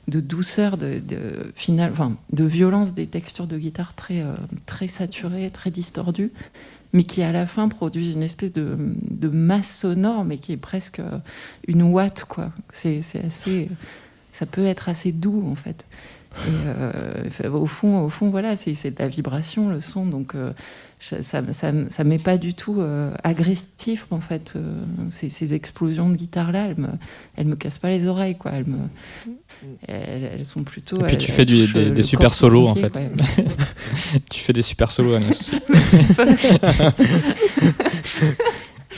[0.08, 1.52] de douceur, de, de,
[1.90, 6.30] enfin, de violence des textures de guitare très, euh, très saturées, très distordues,
[6.92, 10.58] mais qui à la fin produisent une espèce de, de masse sonore, mais qui est
[10.58, 11.18] presque euh,
[11.66, 12.52] une ouate, quoi.
[12.72, 13.68] C'est assez,
[14.32, 15.84] ça peut être assez doux en fait.
[16.66, 20.34] Euh, au fond, au fond, voilà, c'est de la vibration, le son, donc
[21.22, 22.82] ça, ça, ça, m'est pas du tout
[23.22, 24.54] agressif en fait.
[25.10, 26.88] ces, ces, explosions de guitare là, elles me,
[27.36, 28.52] elles me cassent pas les oreilles, quoi.
[28.52, 28.78] Elles me,
[29.86, 31.00] elles, sont plutôt.
[31.00, 32.92] Et puis tu fais des, super solos en fait.
[34.30, 35.52] tu fais des super solos, Agnès.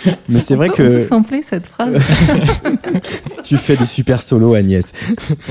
[0.29, 1.07] Mais c'est vrai que.
[1.07, 2.01] sampler cette phrase.
[3.42, 4.92] tu fais des super solos, Agnès.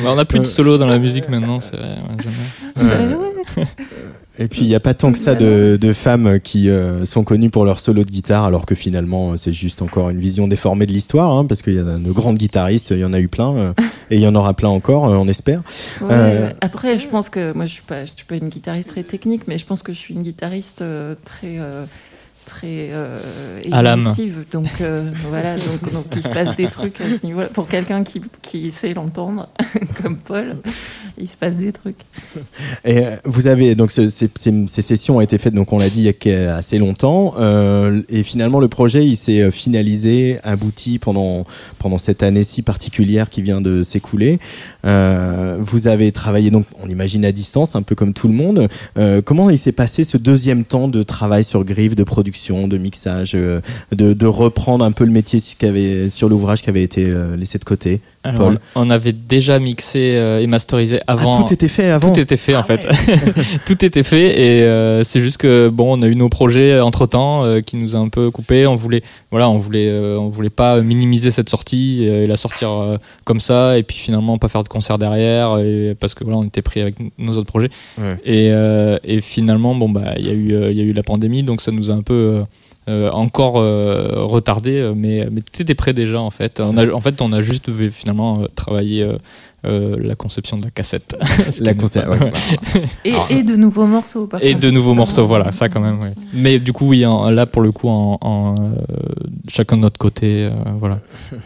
[0.06, 1.98] on n'a plus de solos dans la musique maintenant, c'est vrai.
[4.40, 7.50] Et puis il n'y a pas tant que ça de, femmes qui euh, sont connues
[7.50, 10.92] pour leur solo de guitare, alors que finalement c'est juste encore une vision déformée de
[10.92, 13.56] l'histoire, hein, parce qu'il y a de grandes guitaristes, il y en a eu plein,
[13.56, 13.74] euh,
[14.12, 15.62] et il y en aura plein encore, euh, on espère.
[16.62, 19.44] après, je pense que moi je suis pas, je suis pas une guitariste très technique,
[19.48, 20.84] mais je pense que je suis une guitariste
[21.26, 21.60] très
[22.48, 23.20] très euh,
[24.52, 27.48] Donc euh, voilà, donc, donc, il se passe des trucs à ce niveau-là.
[27.48, 29.50] Pour quelqu'un qui, qui sait l'entendre,
[30.02, 30.58] comme Paul,
[31.18, 32.00] il se passe des trucs.
[32.86, 35.90] Et euh, vous avez donc ces, ces, ces, sessions ont été faites, donc on l'a
[35.90, 37.36] dit, il y a assez longtemps.
[37.38, 41.46] Euh, et finalement, le projet, il s'est finalisé, abouti pendant
[41.78, 44.40] pendant cette année si particulière qui vient de s'écouler.
[44.86, 48.68] Euh, vous avez travaillé donc, on imagine à distance, un peu comme tout le monde.
[48.98, 52.37] Euh, comment il s'est passé ce deuxième temps de travail sur Grive, de production,
[52.68, 55.40] de mixage, euh, de, de, reprendre un peu le métier
[56.10, 58.02] sur l'ouvrage qui avait été laissé de côté
[58.76, 60.00] on avait déjà mixé
[60.42, 61.40] et masterisé avant.
[61.40, 62.12] Ah, tout était fait avant.
[62.12, 62.86] Tout était fait en Ah fait.
[63.66, 67.06] tout était fait et euh, c'est juste que bon, on a eu nos projets entre
[67.06, 68.68] temps qui nous a un peu coupé.
[68.68, 72.72] On voulait, voilà, on voulait, euh, on voulait pas minimiser cette sortie et, la sortir
[72.72, 76.40] euh, comme ça et puis finalement pas faire de concert derrière et, parce que voilà,
[76.40, 77.70] on était pris avec nos autres projets.
[77.98, 78.18] Ouais.
[78.26, 81.04] Et, euh, et finalement, bon bah, il y a eu, il y a eu la
[81.04, 82.27] pandémie, donc ça nous a un peu
[82.90, 86.60] euh, encore euh, retardé, mais, mais tout était prêt déjà en fait.
[86.60, 89.08] On a, en fait, on a juste finalement travailler
[89.66, 91.18] euh, la conception de la cassette.
[91.62, 92.32] la concept, ouais.
[93.06, 94.30] et, et, de nouveaux morceaux.
[94.40, 96.00] et de nouveaux morceaux, voilà, ça quand même.
[96.00, 96.14] Ouais.
[96.32, 98.76] Mais du coup, oui, en, là pour le coup, en, en euh,
[99.48, 101.00] chacun de notre côté, euh, voilà.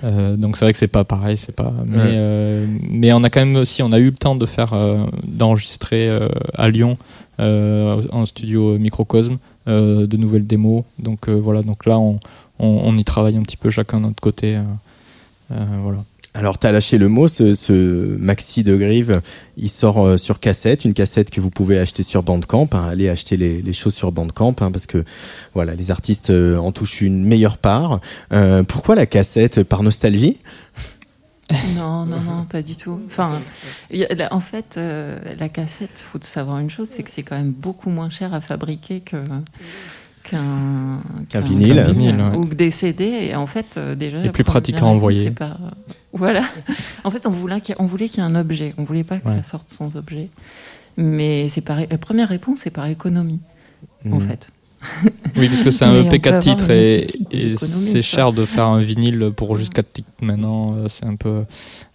[0.37, 1.73] donc c'est vrai que c'est pas pareil, c'est pas.
[1.87, 2.67] Mais, ouais.
[2.89, 4.75] mais on a quand même aussi, on a eu le temps de faire,
[5.23, 6.09] d'enregistrer
[6.53, 6.97] à Lyon
[7.39, 10.83] en studio Microcosme de nouvelles démos.
[10.99, 12.19] Donc voilà, donc là on,
[12.59, 14.59] on, y travaille un petit peu chacun de notre côté.
[15.49, 15.99] voilà.
[16.33, 19.21] Alors, tu lâché le mot, ce, maxi de Grive,
[19.57, 22.69] il sort euh, sur cassette, une cassette que vous pouvez acheter sur Bandcamp.
[22.71, 25.03] Hein, allez acheter les, choses sur Bandcamp, hein, parce que
[25.53, 27.99] voilà, les artistes euh, en touchent une meilleure part.
[28.31, 30.37] Euh, pourquoi la cassette Par nostalgie?
[31.75, 32.99] Non, non, non, pas du tout.
[33.07, 33.39] Enfin,
[33.91, 37.35] y a, en fait, euh, la cassette, faut savoir une chose, c'est que c'est quand
[37.35, 39.17] même beaucoup moins cher à fabriquer que
[40.23, 42.37] qu'un qu vinyle, qu vinyle ouais.
[42.37, 43.05] ou que des CD.
[43.05, 45.31] Et en fait, euh, déjà, et plus pratique à envoyer.
[45.31, 45.57] Pas...
[46.13, 46.43] Voilà.
[47.03, 48.73] en fait, on voulait qu'il y, ait un objet.
[48.77, 49.35] On voulait pas que ouais.
[49.35, 50.29] ça sorte sans objet.
[50.97, 51.67] Mais c'est.
[51.67, 53.41] La première réponse, c'est par économie,
[54.05, 54.13] mmh.
[54.13, 54.51] en fait.
[55.37, 58.81] Oui, parce que c'est un EP 4 titres et, et c'est cher de faire un
[58.81, 60.87] vinyle pour juste 4 titres maintenant.
[60.87, 61.45] C'est un peu.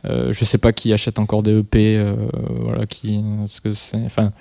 [0.04, 1.96] Euh, je sais pas qui achète encore des EP.
[1.96, 2.14] Euh,
[2.60, 3.22] voilà, qui.
[3.40, 3.98] Parce que c'est.
[4.04, 4.32] Enfin,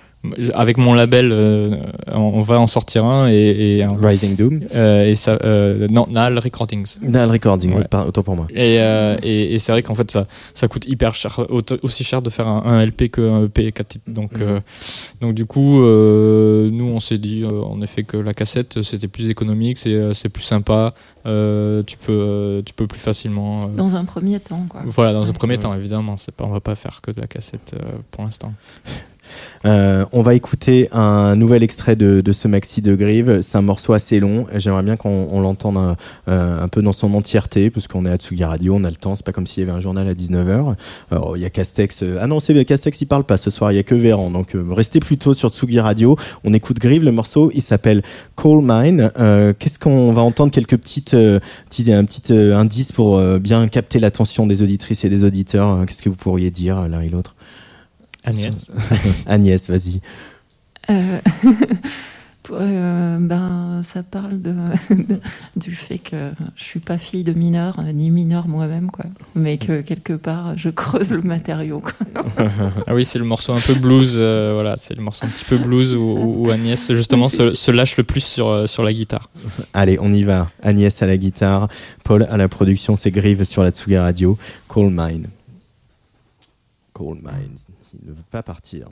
[0.54, 1.78] avec mon label, euh,
[2.12, 4.62] on va en sortir un et, et un, Rising Doom.
[4.76, 6.98] Euh, et ça, euh, non, Nal Recordings.
[7.02, 7.86] Nal Recording, ouais.
[8.08, 8.48] autant pour moi.
[8.54, 8.76] Et,
[9.24, 11.46] et, et c'est vrai qu'en fait ça, ça coûte hyper cher,
[11.82, 14.06] aussi cher de faire un, un LP qu'un EP 4 titres.
[14.08, 14.62] Donc, mm.
[15.22, 19.78] donc du coup, nous on s'est dit en effet que la cassette c'était plus économique,
[19.78, 20.94] c'est plus sympa,
[21.26, 23.68] tu peux tu peux plus facilement.
[23.68, 24.82] dans un premier temps, quoi.
[24.86, 27.28] Voilà, dans un premier temps évidemment, c'est pas on va pas faire que de la
[27.28, 27.76] cassette
[28.12, 28.54] pour l'instant.
[29.66, 33.42] Euh, on va écouter un nouvel extrait de, de ce maxi de Grive.
[33.42, 34.46] C'est un morceau assez long.
[34.56, 35.96] J'aimerais bien qu'on l'entende un,
[36.28, 38.96] euh, un, peu dans son entièreté, parce qu'on est à Tsugi Radio, on a le
[38.96, 39.16] temps.
[39.16, 40.76] C'est pas comme s'il y avait un journal à 19h.
[41.12, 42.04] Alors, il y a Castex.
[42.04, 43.72] Euh, ah non, c'est Castex, il parle pas ce soir.
[43.72, 44.30] Il y a que Véran.
[44.30, 46.18] Donc, euh, restez plutôt sur Tsugi Radio.
[46.44, 47.04] On écoute Grive.
[47.04, 48.04] Le morceau, il s'appelle
[48.36, 49.12] Coal Mine.
[49.20, 50.52] Euh, Qu'est-ce qu'on va entendre?
[50.52, 51.16] Quelques petites,
[51.70, 55.86] petites un petit indice pour bien capter l'attention des auditrices et des auditeurs.
[55.86, 57.35] Qu'est-ce que vous pourriez dire l'un et l'autre?
[58.26, 58.72] Agnès.
[59.26, 60.02] Agnès, vas-y.
[60.90, 61.20] Euh,
[62.52, 64.52] euh, ben, ça parle de,
[64.90, 65.20] de,
[65.56, 69.06] du fait que je suis pas fille de mineur, ni mineur moi-même, quoi.
[69.36, 71.82] Mais que quelque part, je creuse le matériau.
[71.82, 72.48] Quoi.
[72.88, 75.46] ah oui, c'est le morceau un peu blues, euh, voilà, c'est le morceau un petit
[75.46, 79.30] peu blues où, où Agnès justement se, se, lâche le plus sur, sur la guitare.
[79.74, 80.52] Allez, on y va.
[80.62, 81.68] Agnès à la guitare,
[82.04, 85.28] Paul à la production, c'est Grive sur la Tsuga Radio, Coal Mine.
[86.94, 88.90] Coal Mines qui ne veut pas partir.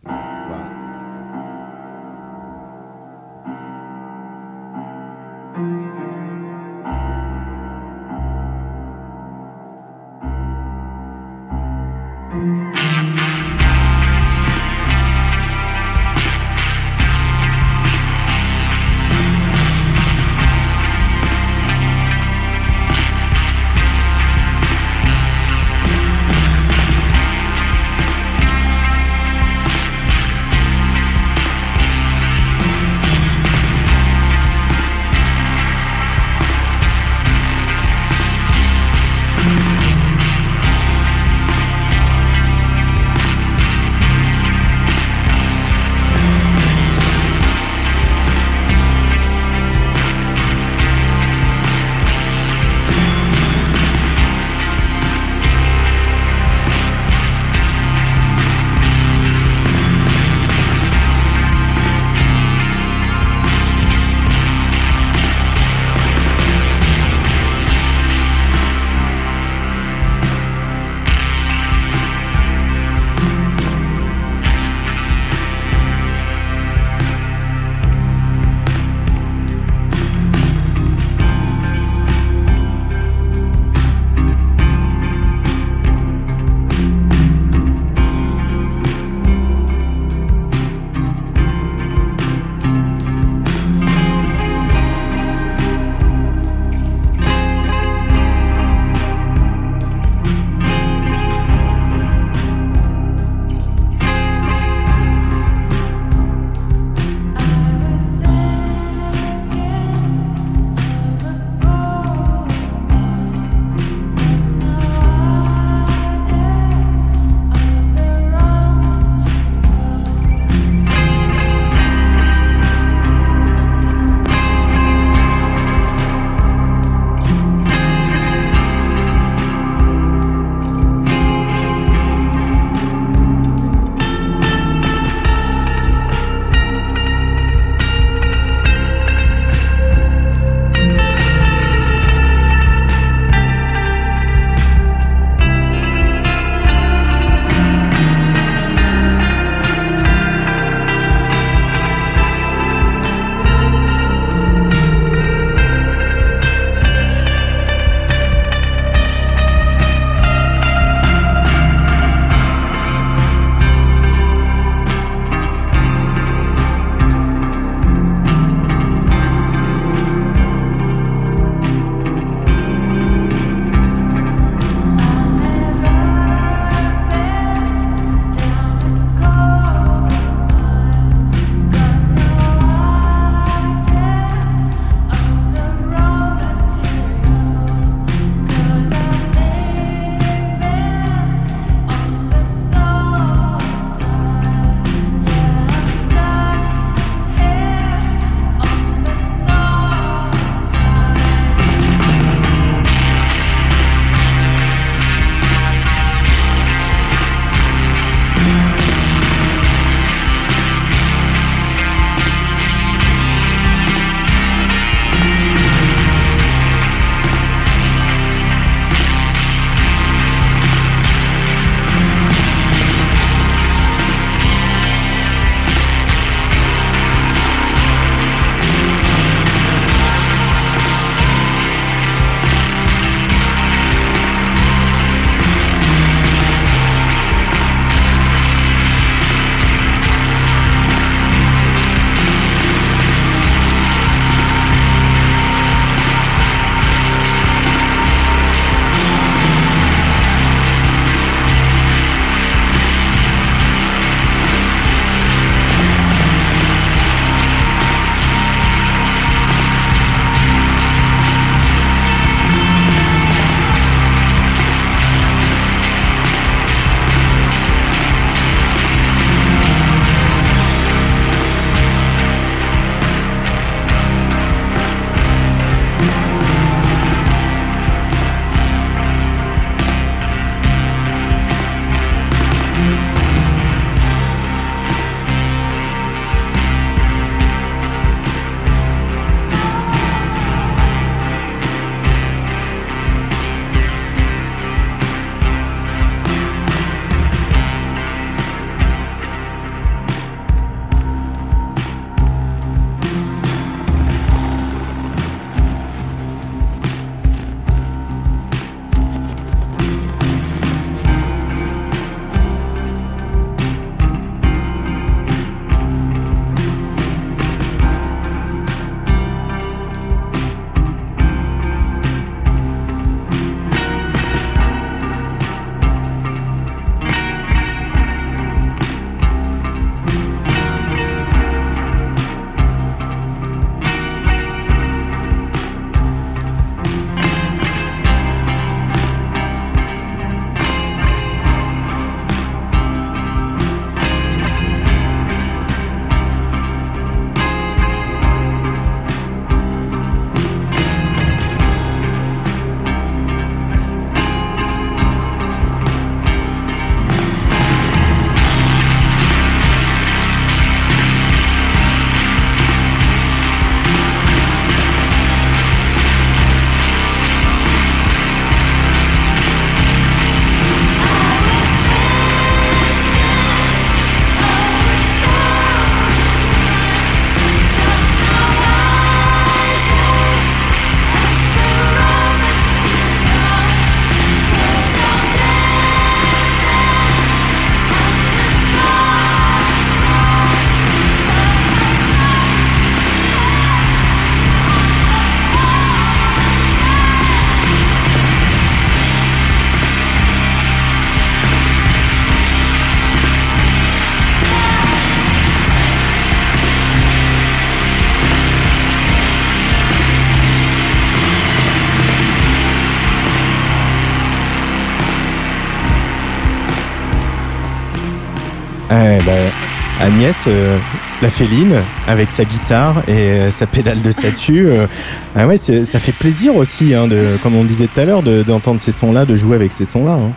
[420.47, 420.79] Euh,
[421.21, 424.67] la féline, avec sa guitare et euh, sa pédale de statue.
[424.67, 424.87] Euh,
[425.35, 427.09] ah ouais, ça fait plaisir aussi, hein,
[427.41, 430.13] comme on disait tout à l'heure, d'entendre ces sons-là, de jouer avec ces sons-là.
[430.13, 430.31] Hein.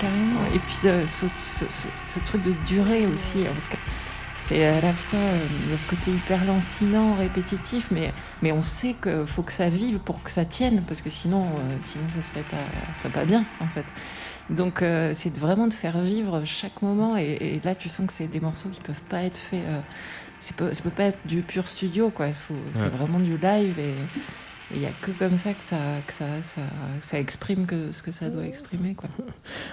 [0.00, 0.40] Carrément.
[0.52, 3.42] Et puis ce, truc de durée aussi.
[3.46, 3.76] Hein, parce que
[4.48, 5.20] c'est à la fois
[5.76, 8.12] ce côté hyper lancinant, répétitif, mais,
[8.42, 11.46] mais on sait qu'il faut que ça vive pour que ça tienne, parce que sinon,
[11.78, 12.56] sinon ça serait pas,
[12.94, 13.84] ça pas bien en fait.
[14.50, 18.26] Donc euh, c'est vraiment de faire vivre chaque moment et, là tu sens que c'est
[18.26, 19.62] des morceaux qui peuvent pas être faits.
[19.64, 19.80] Euh,
[20.40, 22.26] ça peut, peut pas être du pur studio quoi.
[22.74, 23.94] C'est vraiment du live et
[24.72, 25.76] il n'y a que comme ça que ça,
[26.06, 26.62] que ça, ça,
[27.02, 28.94] ça, exprime que ce que ça doit exprimer.
[28.94, 29.08] Quoi.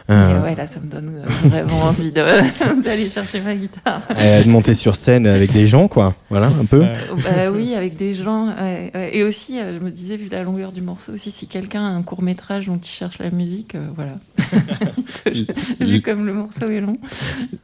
[0.09, 0.41] Euh...
[0.43, 2.11] ouais, là, ça me donne vraiment envie
[2.83, 4.01] d'aller chercher ma guitare.
[4.09, 6.13] de monter sur scène avec des gens, quoi.
[6.29, 6.81] Voilà, un peu.
[6.81, 8.53] Bah, oui, avec des gens.
[8.93, 12.03] et aussi, je me disais, vu la longueur du morceau, aussi, si quelqu'un a un
[12.03, 14.13] court métrage dont il cherche la musique, voilà.
[15.79, 16.97] vu comme le morceau est long.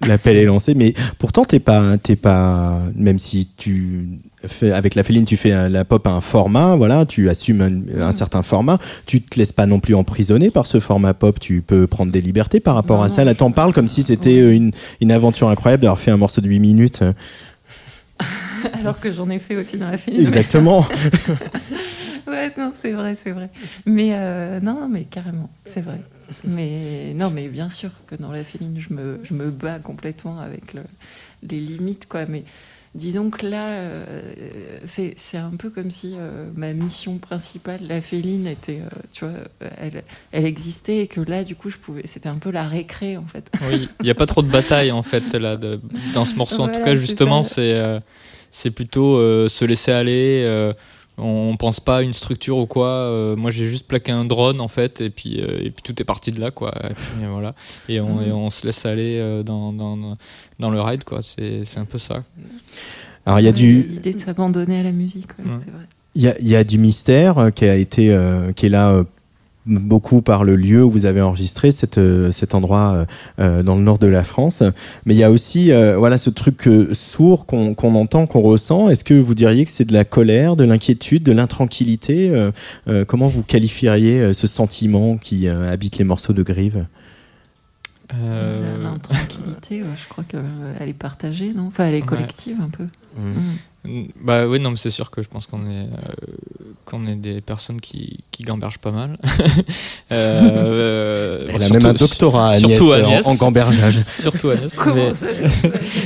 [0.01, 4.19] L'appel est lancé, mais pourtant, t'es pas, t'es pas, même si tu
[4.61, 8.43] avec la féline, tu fais la pop à un format, voilà, tu assumes un, certain
[8.43, 12.11] format, tu te laisses pas non plus emprisonner par ce format pop, tu peux prendre
[12.11, 13.23] des libertés par rapport à ça.
[13.23, 14.71] Là, t'en parles comme si c'était euh, une,
[15.01, 17.03] une, aventure incroyable d'avoir fait un morceau de 8 minutes.
[18.73, 20.21] Alors que j'en ai fait aussi dans la féline.
[20.21, 20.85] Exactement.
[22.27, 23.49] ouais, non, c'est vrai, c'est vrai.
[23.85, 25.99] Mais euh, non, mais carrément, c'est vrai.
[26.43, 30.39] Mais non, mais bien sûr que dans la féline, je me, je me bats complètement
[30.39, 30.82] avec le,
[31.43, 32.25] les limites, quoi.
[32.25, 32.43] Mais
[32.95, 34.34] disons que là, euh,
[34.86, 39.36] c'est un peu comme si euh, ma mission principale, la féline, était, euh, tu vois,
[39.80, 43.17] elle, elle, existait et que là, du coup, je pouvais, c'était un peu la récré
[43.17, 43.49] en fait.
[43.69, 45.80] Oui, il n'y a pas trop de bataille en fait là de,
[46.13, 46.63] dans ce morceau.
[46.63, 47.82] En tout cas, justement, c'est
[48.49, 49.17] c'est plutôt
[49.47, 50.73] se laisser aller
[51.18, 52.88] on pense pas à une structure ou quoi.
[52.88, 55.99] Euh, moi, j'ai juste plaqué un drone en fait, et puis euh, et puis tout
[55.99, 56.74] est parti de là quoi.
[56.89, 57.55] Et puis, voilà.
[57.89, 58.32] Et on, mm.
[58.32, 60.18] on, se laisse aller euh, dans, dans,
[60.59, 61.22] dans, le ride quoi.
[61.22, 62.24] C'est un peu ça.
[63.26, 65.30] Alors il y a du l'idée de s'abandonner à la musique.
[65.38, 65.86] c'est vrai.
[66.15, 68.15] Il y, a, y a, du mystère qui a été
[68.55, 69.03] qui est là
[69.68, 73.05] beaucoup par le lieu où vous avez enregistré cette, euh, cet endroit euh,
[73.39, 74.63] euh, dans le nord de la France.
[75.05, 78.89] Mais il y a aussi voilà ce truc sourd qu'on entend, qu'on ressent.
[78.89, 82.32] Est-ce que vous diriez que c'est de la colère, de l'inquiétude, de l'intranquillité
[83.07, 86.86] Comment vous qualifieriez ce sentiment qui habite les morceaux de Grive?
[88.11, 91.68] L'intranquillité, je crois qu'elle est partagée, non?
[91.68, 92.84] Enfin, elle est collective un peu.
[93.18, 93.30] Mmh.
[93.30, 93.57] Mmh.
[94.21, 97.41] Bah oui, non, mais c'est sûr que je pense qu'on est, euh, qu'on est des
[97.41, 99.17] personnes qui, qui gambergent pas mal.
[100.11, 104.03] euh, Elle a même un doctorat, Agnès, surtout Agnès, en, en gambergeage.
[104.05, 104.75] surtout Agnès.
[104.85, 104.93] mais,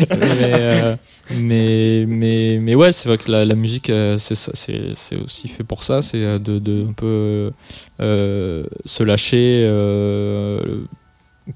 [0.10, 0.96] mais, euh,
[1.32, 5.48] mais, mais, mais, ouais, c'est vrai que la, la musique, euh, c'est, c'est, c'est aussi
[5.48, 7.52] fait pour ça, c'est de, de un peu
[8.00, 9.66] se lâcher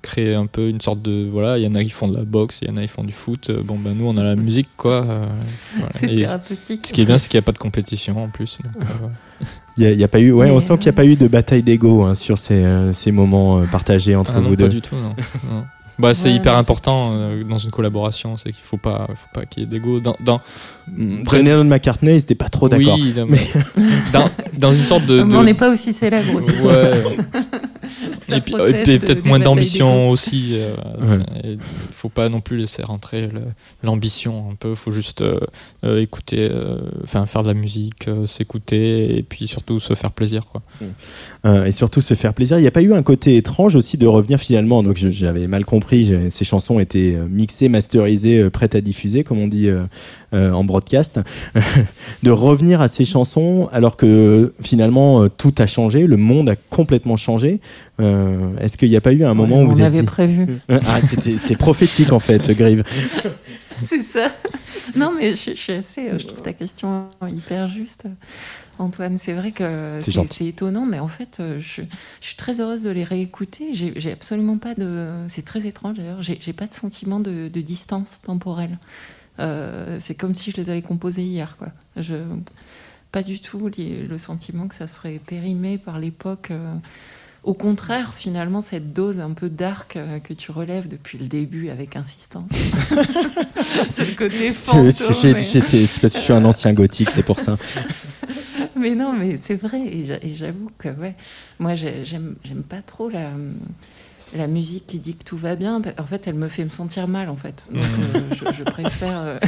[0.02, 2.24] créer un peu une sorte de voilà il y en a qui font de la
[2.24, 4.24] boxe il y en a qui font du foot euh, bon ben nous on a
[4.24, 5.26] la musique quoi euh,
[5.96, 6.88] c'est thérapeutique.
[6.88, 9.08] ce qui est bien c'est qu'il n'y a pas de compétition en plus euh,
[9.78, 11.62] il y, a, pas eu ouais on sent qu'il n'y a pas eu de bataille
[11.62, 14.66] d'ego hein, sur ces, ces moments partagés entre ah vous deux.
[14.66, 15.66] pas du tout non.
[15.98, 17.14] Bah, c'est hyper important
[17.48, 20.00] dans une collaboration, c'est qu'il faut pas, faut pas qu'il y ait d'ego.
[20.00, 20.42] Dans, dans...
[20.88, 22.98] Brennan McCartney, ils pas trop d'accord.
[23.00, 23.42] Oui, mais...
[24.14, 25.24] dans, dans, une sorte de.
[25.24, 25.36] de...
[25.36, 26.62] On n'est pas aussi célèbre aussi.
[26.62, 27.04] Ouais.
[28.30, 28.54] et puis,
[29.00, 30.52] peut-être moins d'ambition aussi.
[30.54, 30.76] Euh,
[31.44, 31.58] il
[31.92, 33.30] faut pas non plus laisser rentrer
[33.84, 34.72] l'ambition un peu.
[34.72, 35.40] Il faut juste euh,
[35.84, 36.50] euh, écouter,
[37.04, 40.44] enfin faire de la musique, s'écouter et puis surtout se faire plaisir.
[40.46, 40.62] Quoi.
[41.66, 42.58] et surtout se faire plaisir.
[42.58, 44.84] Il n'y a pas eu un côté étrange aussi de revenir finalement.
[44.84, 45.85] Donc j'avais mal compris.
[46.30, 49.70] Ces chansons étaient mixées, masterisées, prêtes à diffuser, comme on dit
[50.32, 51.20] en broadcast.
[52.24, 57.18] de revenir à ces chansons alors que finalement tout a changé, le monde a complètement
[57.18, 57.60] changé.
[58.02, 60.60] Euh, est-ce qu'il n'y a pas eu un moment où vous avez prévu.
[60.70, 62.84] ah, c'est prophétique en fait, Grive.
[63.86, 64.32] c'est ça.
[64.96, 66.02] Non, mais je, suis assez.
[66.02, 68.06] Euh, je trouve ta question hyper juste.
[68.78, 71.82] Antoine, c'est vrai que c'est étonnant, mais en fait, euh, je,
[72.22, 73.74] suis très heureuse de les réécouter.
[73.74, 75.10] J'ai absolument pas de.
[75.28, 76.22] C'est très étrange d'ailleurs.
[76.22, 78.78] J'ai pas de sentiment de, distance temporelle.
[79.38, 81.70] c'est comme si je les avais composés hier, quoi.
[81.98, 82.16] Je,
[83.12, 86.52] pas du tout le sentiment que ça serait périmé par l'époque.
[87.46, 91.70] Au contraire, finalement, cette dose un peu dark euh, que tu relèves depuis le début
[91.70, 92.50] avec insistance.
[93.92, 94.92] c'est le côté fantôme.
[94.92, 95.34] C'est
[96.02, 97.58] parce que je suis un ancien gothique, c'est pour ça.
[98.90, 99.82] mais non, mais c'est vrai.
[99.82, 101.16] Et j'avoue que, ouais,
[101.60, 102.36] moi, j'aime
[102.68, 103.32] pas trop la
[104.36, 107.08] la musique qui dit que tout va bien, en fait, elle me fait me sentir
[107.08, 107.68] mal, en fait.
[107.72, 108.16] Donc, mmh.
[108.16, 109.40] euh, je, préfère, euh,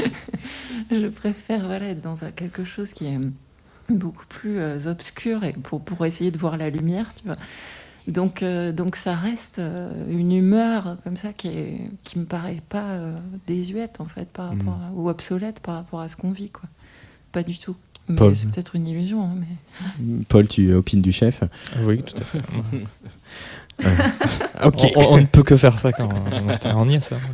[0.90, 3.18] je préfère voilà, être dans quelque chose qui est
[3.88, 7.36] beaucoup plus euh, obscur et pour, pour essayer de voir la lumière, tu vois.
[8.06, 9.60] Donc, donc ça reste
[10.08, 12.98] une humeur comme ça qui, est, qui me paraît pas
[13.46, 14.98] désuète en fait par rapport Mm.
[14.98, 16.68] ou obsolète par rapport à ce qu'on vit quoi.
[17.30, 17.76] Pas du tout.
[18.16, 18.36] Paul.
[18.36, 19.22] C'est peut-être une illusion.
[19.24, 20.24] hein, mais...
[20.28, 21.42] Paul, tu opines du chef
[21.82, 22.40] Oui, tout à fait.
[24.62, 24.70] On,
[25.12, 27.16] on ne peut que faire ça quand on, on y est, ça.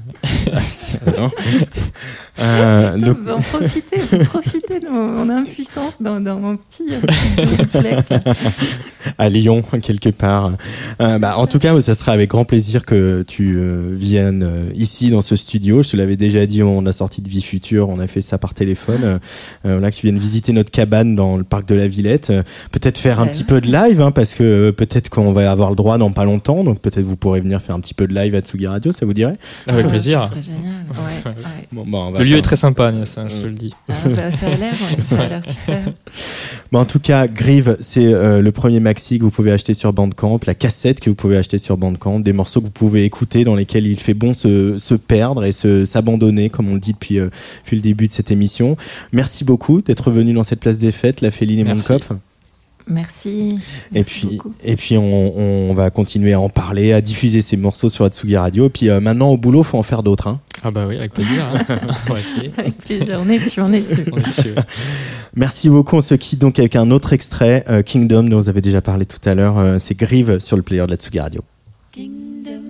[2.39, 6.85] Euh, donc, Vous en profitez, vous profitez de mon, mon impuissance dans, dans mon petit,
[6.93, 8.21] euh, duplex, là.
[9.19, 10.53] à Lyon, quelque part.
[11.01, 14.71] Euh, bah, en tout cas, ça sera avec grand plaisir que tu euh, viennes euh,
[14.75, 15.83] ici dans ce studio.
[15.83, 18.37] Je te l'avais déjà dit, on a sorti de Vie Future, on a fait ça
[18.39, 19.01] par téléphone.
[19.03, 19.19] Euh,
[19.65, 22.31] euh, voilà, que tu viennes visiter notre cabane dans le parc de la Villette.
[22.31, 25.51] Euh, peut-être faire un petit peu de live, hein, parce que euh, peut-être qu'on va
[25.51, 26.36] avoir le droit dans pas longtemps.
[26.65, 29.07] Donc peut-être vous pourrez venir faire un petit peu de live à Tsugi Radio, ça
[29.07, 30.23] vous dirait Avec Ah, plaisir.
[30.23, 30.85] Ça serait génial.
[30.91, 31.67] Ouais, ouais.
[31.73, 33.53] bon, bon, on va Le lieu faire- est très sympa, Agnès, hein, je te le
[33.53, 33.75] dis.
[33.89, 35.81] Ah, bah, ça a l'air, ouais, super.
[36.73, 39.93] Bon, en tout cas, Grive, c'est euh, le premier maxi que vous pouvez acheter sur
[39.93, 43.45] Bandcamp, la cassette que vous pouvez acheter sur Bandcamp, des morceaux que vous pouvez écouter
[43.45, 46.93] dans lesquels il fait bon se, se perdre et se s'abandonner, comme on le dit
[46.93, 47.29] depuis, euh,
[47.63, 48.77] depuis le début de cette émission.
[49.13, 51.93] Merci beaucoup d'être venu dans cette place des fêtes, la Féline et Merci.
[51.93, 52.11] Monkopf.
[52.89, 53.59] Merci.
[53.93, 54.55] Et Merci puis, beaucoup.
[54.63, 55.37] et puis on,
[55.71, 58.67] on va continuer à en parler, à diffuser ces morceaux sur Atsugi Radio.
[58.67, 60.29] Et puis euh, maintenant, au boulot, faut en faire d'autres.
[60.29, 60.41] Hein.
[60.63, 61.45] Ah bah oui, avec plaisir.
[61.69, 61.79] hein.
[62.09, 62.53] on va essayer.
[62.57, 64.05] Avec plaisir, on est dessus, on est dessus.
[64.13, 64.55] On est dessus.
[65.35, 65.97] Merci beaucoup.
[65.97, 69.05] On se quitte donc avec un autre extrait, euh, Kingdom, dont vous avez déjà parlé
[69.05, 69.59] tout à l'heure.
[69.59, 71.41] Euh, c'est Grive sur le player de la Tsugi Radio.
[71.93, 72.13] Kingdom,
[72.45, 72.63] kingdom,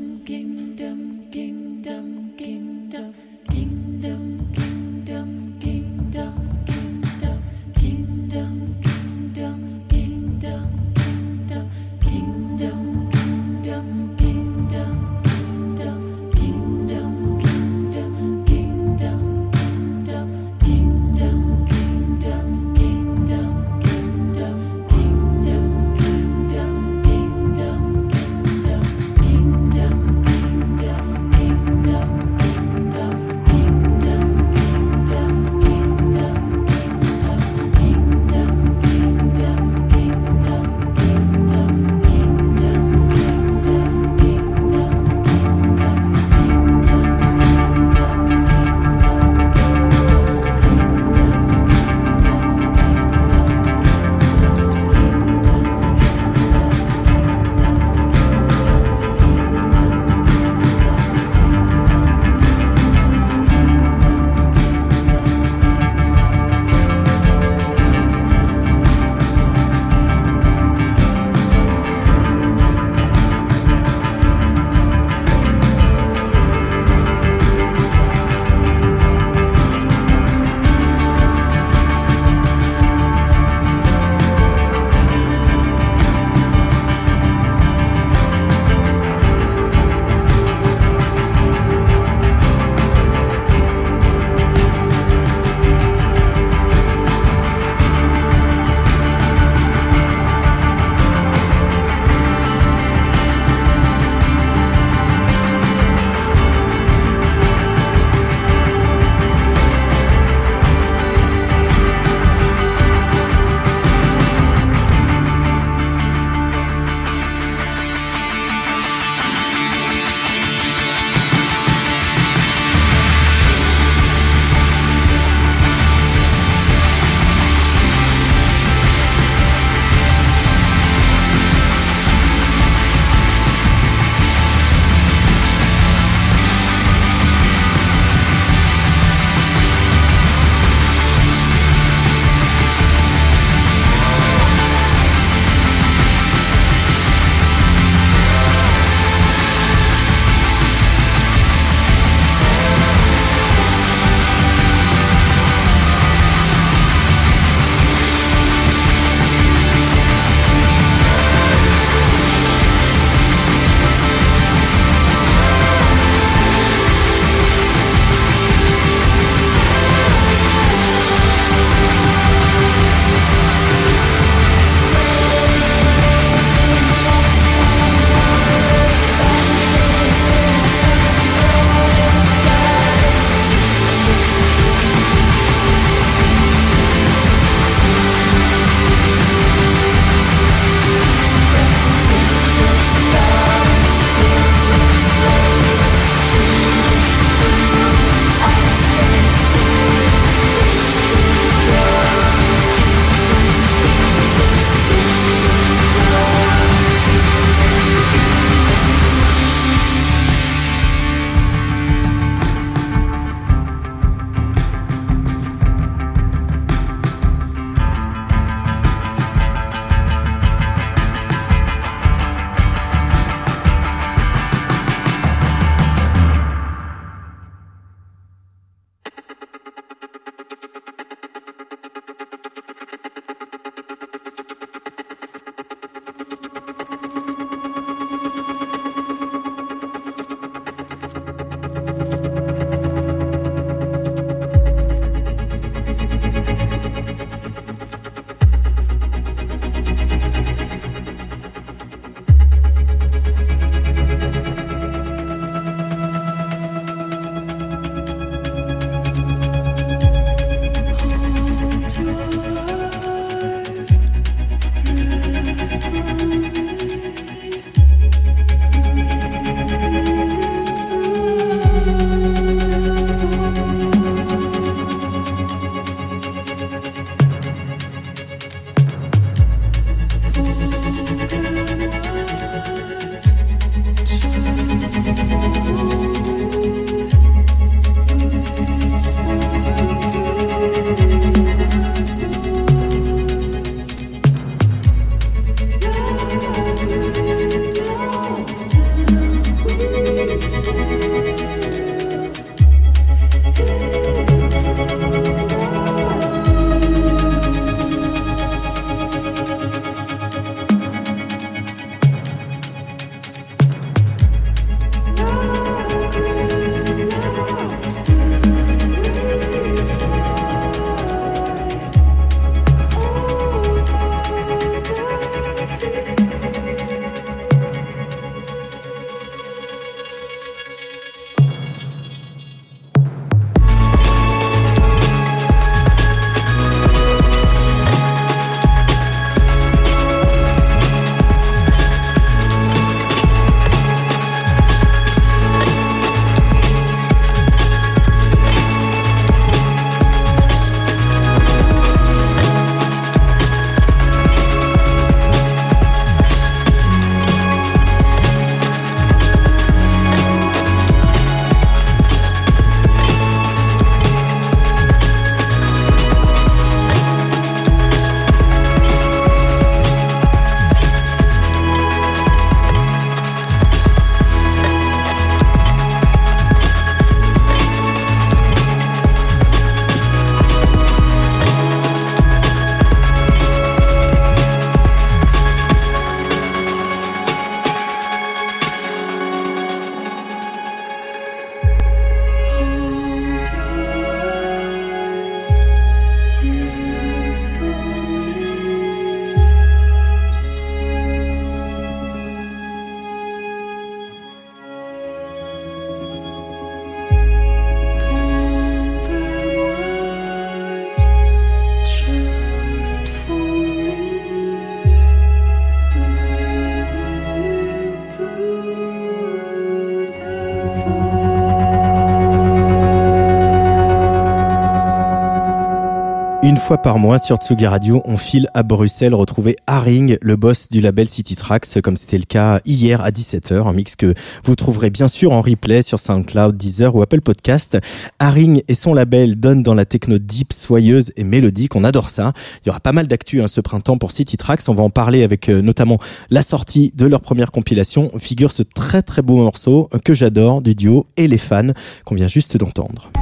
[426.67, 430.81] fois par mois sur Tsugi Radio, on file à Bruxelles retrouver Haring, le boss du
[430.81, 434.91] label City Tracks, comme c'était le cas hier à 17h, un mix que vous trouverez
[434.91, 437.79] bien sûr en replay sur SoundCloud, Deezer ou Apple Podcast.
[438.19, 442.33] Haring et son label donnent dans la techno deep, soyeuse et mélodique, on adore ça.
[442.65, 444.91] Il y aura pas mal d'actu hein, ce printemps pour City Tracks, on va en
[444.91, 445.99] parler avec euh, notamment
[446.31, 450.75] la sortie de leur première compilation, figure ce très très beau morceau que j'adore du
[450.75, 451.71] duo et les fans
[452.05, 453.13] qu'on vient juste d'entendre.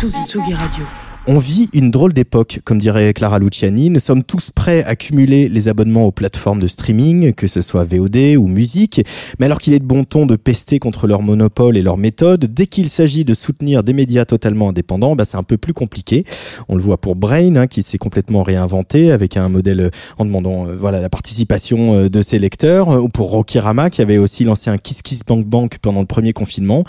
[0.00, 0.84] Tsugi, Radio.
[1.28, 3.90] On vit une drôle d'époque, comme dirait Clara Luciani.
[3.90, 7.82] Nous sommes tous prêts à cumuler les abonnements aux plateformes de streaming, que ce soit
[7.82, 9.04] VOD ou musique.
[9.40, 12.44] Mais alors qu'il est de bon ton de pester contre leur monopole et leur méthode,
[12.44, 16.22] dès qu'il s'agit de soutenir des médias totalement indépendants, bah c'est un peu plus compliqué.
[16.68, 20.26] On le voit pour Brain, hein, qui s'est complètement réinventé avec un modèle euh, en
[20.26, 24.44] demandant euh, voilà la participation euh, de ses lecteurs, ou pour Rokirama, qui avait aussi
[24.44, 26.84] lancé un Kiss Kiss Bank Bank pendant le premier confinement.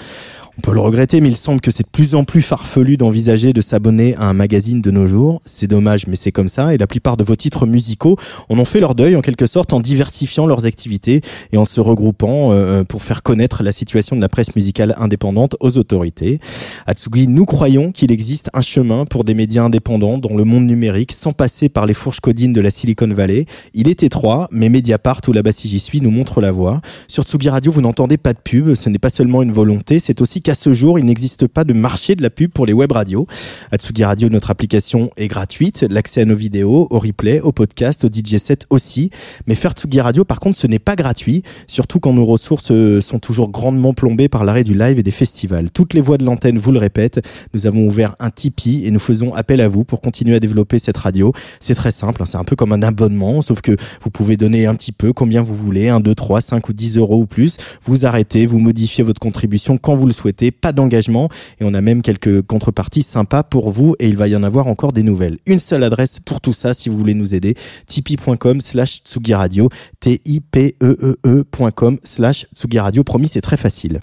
[0.57, 3.53] On peut le regretter, mais il semble que c'est de plus en plus farfelu d'envisager
[3.53, 5.39] de s'abonner à un magazine de nos jours.
[5.45, 6.73] C'est dommage, mais c'est comme ça.
[6.73, 8.17] Et la plupart de vos titres musicaux
[8.49, 11.79] en ont fait leur deuil, en quelque sorte, en diversifiant leurs activités et en se
[11.79, 16.39] regroupant euh, pour faire connaître la situation de la presse musicale indépendante aux autorités.
[16.87, 21.11] Atsugi, nous croyons qu'il existe un chemin pour des médias indépendants dans le monde numérique
[21.11, 23.45] sans passer par les fourches codines de la Silicon Valley.
[23.75, 26.81] Il est étroit, mais Mediapart ou la Bassi J'y suis nous montre la voie.
[27.07, 28.73] Sur Tsugi Radio, vous n'entendez pas de pub.
[28.73, 31.73] Ce n'est pas seulement une volonté, c'est aussi qu'à ce jour, il n'existe pas de
[31.73, 33.27] marché de la pub pour les web radios.
[33.73, 35.85] Atsugi Radio, notre application est gratuite.
[35.89, 39.09] L'accès à nos vidéos, au replay, au podcast, au DJ set aussi.
[39.45, 41.43] Mais faire Tsugi Radio, par contre, ce n'est pas gratuit.
[41.67, 45.11] Surtout quand nos ressources euh, sont toujours grandement plombées par l'arrêt du live et des
[45.11, 45.69] festivals.
[45.69, 47.19] Toutes les voix de l'antenne vous le répètent.
[47.53, 50.79] Nous avons ouvert un Tipeee et nous faisons appel à vous pour continuer à développer
[50.79, 51.33] cette radio.
[51.59, 52.21] C'est très simple.
[52.23, 52.25] hein.
[52.25, 55.41] C'est un peu comme un abonnement, sauf que vous pouvez donner un petit peu, combien
[55.41, 57.57] vous voulez, 1, 2, 3, 5 ou 10 euros ou plus.
[57.83, 60.36] Vous arrêtez, vous modifiez votre contribution quand vous le souhaitez.
[60.51, 61.29] Pas d'engagement.
[61.59, 64.67] Et on a même quelques contreparties sympas pour vous et il va y en avoir
[64.67, 65.37] encore des nouvelles.
[65.45, 67.55] Une seule adresse pour tout ça si vous voulez nous aider.
[67.87, 69.69] tipeee.com slash Tsugi Radio.
[69.99, 73.03] T-I-P-E-E-E.com slash Tsugi Radio.
[73.03, 73.99] Promis, c'est très facile.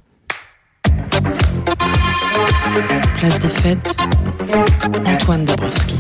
[3.14, 3.97] Place des fêtes,
[5.07, 5.95] Antoine Dabrowski.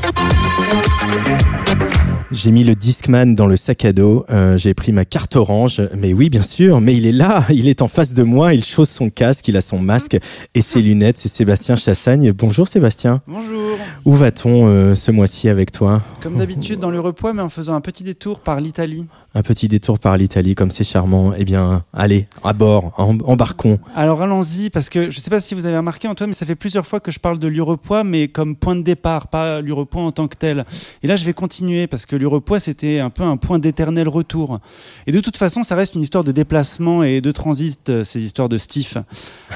[2.30, 5.82] J'ai mis le Discman dans le sac à dos, euh, j'ai pris ma carte orange,
[5.96, 8.64] mais oui bien sûr, mais il est là, il est en face de moi, il
[8.64, 10.16] chausse son casque, il a son masque
[10.54, 12.32] et ses lunettes, c'est Sébastien Chassagne.
[12.32, 13.20] Bonjour Sébastien.
[13.28, 13.76] Bonjour.
[14.04, 17.74] Où va-t-on euh, ce mois-ci avec toi Comme d'habitude dans le repoids, mais en faisant
[17.74, 19.06] un petit détour par l'Italie.
[19.36, 21.32] Un petit détour par l'Italie, comme c'est charmant.
[21.36, 23.78] Eh bien, allez, à bord, em- embarquons.
[23.94, 26.46] Alors allons-y, parce que je ne sais pas si vous avez remarqué Antoine, mais ça
[26.46, 30.02] fait plusieurs fois que je parle de l'Urepoix, mais comme point de départ, pas l'Urepoix
[30.02, 30.64] en tant que tel.
[31.02, 34.60] Et là, je vais continuer, parce que l'Urepoix, c'était un peu un point d'éternel retour.
[35.06, 38.20] Et de toute façon, ça reste une histoire de déplacement et de transit, euh, ces
[38.20, 38.96] histoires de stif.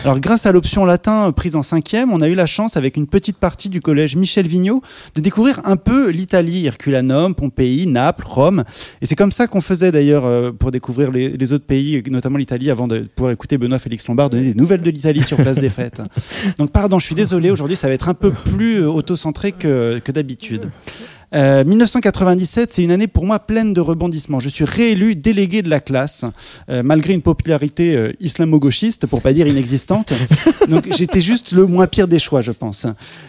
[0.05, 2.97] Alors grâce à l'option latin euh, prise en cinquième, on a eu la chance, avec
[2.97, 4.83] une petite partie du collège Michel Vigneault,
[5.15, 8.65] de découvrir un peu l'Italie, Herculanum, Pompéi, Naples, Rome.
[9.01, 12.39] Et c'est comme ça qu'on faisait d'ailleurs euh, pour découvrir les, les autres pays, notamment
[12.39, 15.59] l'Italie, avant de pouvoir écouter Benoît Félix Lombard donner des nouvelles de l'Italie sur place
[15.59, 16.03] des fêtes.
[16.59, 20.13] Donc pardon, je suis désolé, aujourd'hui ça va être un peu plus auto-centré que, que
[20.13, 20.71] d'habitude.
[21.35, 24.41] Euh, 1997, c'est une année pour moi pleine de rebondissements.
[24.41, 26.25] Je suis réélu délégué de la classe,
[26.71, 30.13] euh, malgré une popularité euh, islamo-gauchiste, pour pas dire inexistante.
[30.69, 32.87] Donc j'étais juste le moins pire des choix, je pense.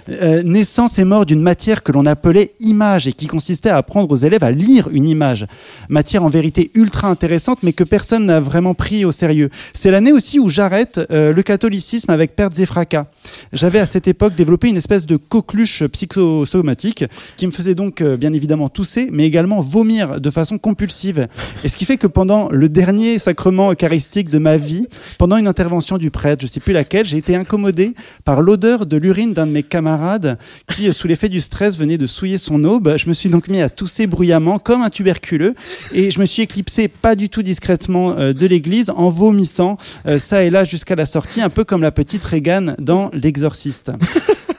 [0.10, 4.12] Euh, naissance et mort d'une matière que l'on appelait image et qui consistait à apprendre
[4.12, 5.45] aux élèves à lire une image.
[5.88, 9.50] Matière en vérité ultra intéressante, mais que personne n'a vraiment pris au sérieux.
[9.74, 13.08] C'est l'année aussi où j'arrête euh, le catholicisme avec pertes et fracas.
[13.54, 17.06] J'avais à cette époque développé une espèce de coqueluche psychosomatique
[17.38, 21.28] qui me faisait donc euh, bien évidemment tousser, mais également vomir de façon compulsive.
[21.64, 24.88] Et ce qui fait que pendant le dernier sacrement eucharistique de ma vie,
[25.18, 28.98] pendant une intervention du prêtre, je sais plus laquelle, j'ai été incommodé par l'odeur de
[28.98, 30.38] l'urine d'un de mes camarades
[30.68, 32.96] qui, euh, sous l'effet du stress, venait de souiller son aube.
[32.98, 35.56] Je me suis donc mis à tousser bruyamment comme un tuberculeux
[35.94, 39.78] et je me suis éclipsé pas du tout discrètement euh, de l'église en vomissant
[40.18, 43.92] ça et là jusqu'à la sortie, un peu comme la petite Regan dans L'Exorciste.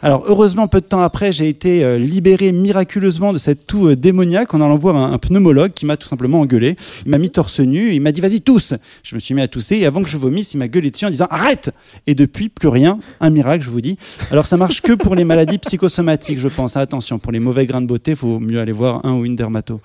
[0.02, 3.96] Alors heureusement, peu de temps après, j'ai été euh, libéré miraculeusement de cette toux euh,
[3.96, 6.76] démoniaque en allant voir un, pneumologue qui m'a tout simplement engueulé.
[7.04, 8.72] Il m'a mis torse nu, il m'a dit vas-y tousse.
[9.02, 11.04] Je me suis mis à tousser et avant que je vomisse, il m'a gueulé dessus
[11.04, 11.70] en disant arrête.
[12.06, 13.98] Et depuis, plus rien, un miracle, je vous dis.
[14.30, 16.78] Alors ça marche que pour les maladies psychosomatiques, je pense.
[16.78, 19.82] Attention, pour les mauvais grains de beauté, faut mieux aller voir un ou une dermato.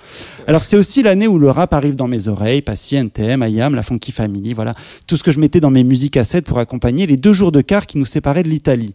[0.47, 3.82] Alors c'est aussi l'année où le rap arrive dans mes oreilles, Passy, NTM, IAM, la
[3.82, 4.76] Funky Family, voilà
[5.07, 7.59] tout ce que je mettais dans mes musiques cassettes pour accompagner les deux jours de
[7.59, 8.93] car qui nous séparaient de l'Italie.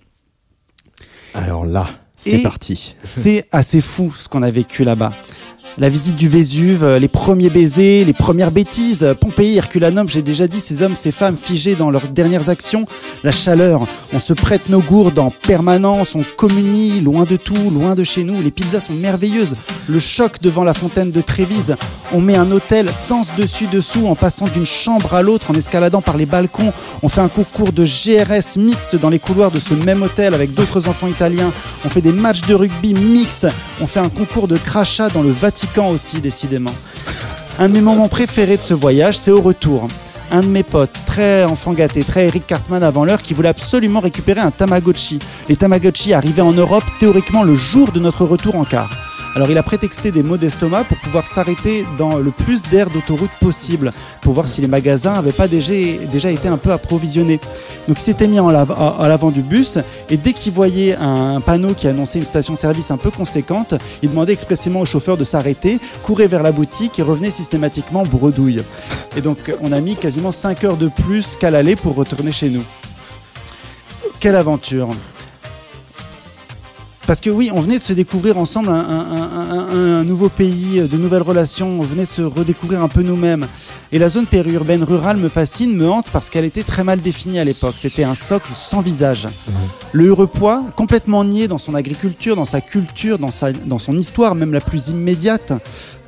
[1.35, 2.97] Alors là, c'est parti.
[3.03, 5.13] C'est assez fou ce qu'on a vécu là-bas.
[5.79, 10.21] La visite du Vésuve, euh, les premiers baisers, les premières bêtises, euh, Pompéi, Herculanum, j'ai
[10.21, 12.87] déjà dit, ces hommes, ces femmes figés dans leurs dernières actions,
[13.23, 17.95] la chaleur, on se prête nos gourdes en permanence, on communie, loin de tout, loin
[17.95, 19.55] de chez nous, les pizzas sont merveilleuses,
[19.89, 21.77] le choc devant la fontaine de Trévise,
[22.13, 26.03] on met un hôtel sens dessus dessous en passant d'une chambre à l'autre, en escaladant
[26.03, 29.75] par les balcons, on fait un concours de GRS mixte dans les couloirs de ce
[29.75, 31.53] même hôtel avec d'autres enfants italiens,
[31.85, 33.47] on fait des matchs de rugby mixtes,
[33.81, 35.60] on fait un concours de crachat dans le Vatican
[37.59, 39.89] Un de mes moments préférés de ce voyage, c'est au retour.
[40.31, 44.01] Un de mes potes, très enfant gâté, très Eric Cartman avant l'heure, qui voulait absolument
[44.01, 45.19] récupérer un Tamagotchi.
[45.49, 49.10] Les Tamagotchi arrivaient en Europe théoriquement le jour de notre retour en car.
[49.37, 53.31] Alors il a prétexté des maux d'estomac pour pouvoir s'arrêter dans le plus d'air d'autoroute
[53.41, 57.39] possible, pour voir si les magasins n'avaient pas déjà, été un peu approvisionnés.
[57.87, 59.79] Donc il s'était mis à l'avant du bus
[60.09, 64.33] et dès qu'il voyait un panneau qui annonçait une station-service un peu conséquente, il demandait
[64.33, 68.63] expressément au chauffeur de s'arrêter, courait vers la boutique et revenait systématiquement bredouille.
[69.17, 72.51] Et donc on a mis quasiment 5 heures de plus qu'à l'aller pour retourner chez
[72.51, 72.65] nous.
[74.19, 74.91] Quelle aventure
[77.11, 80.29] parce que oui, on venait de se découvrir ensemble un, un- un- un- un nouveau
[80.29, 83.49] pays, de nouvelles relations, on venait de se redécouvrir un peu nous-mêmes.
[83.91, 87.41] Et la zone périurbaine rurale me fascine, me hante parce qu'elle était très mal définie
[87.41, 87.75] à l'époque.
[87.77, 89.27] C'était un socle sans visage.
[89.91, 94.37] Le Hurepoix, complètement nié dans son agriculture, dans sa culture, dans, sa, dans son histoire,
[94.37, 95.53] même la plus immédiate,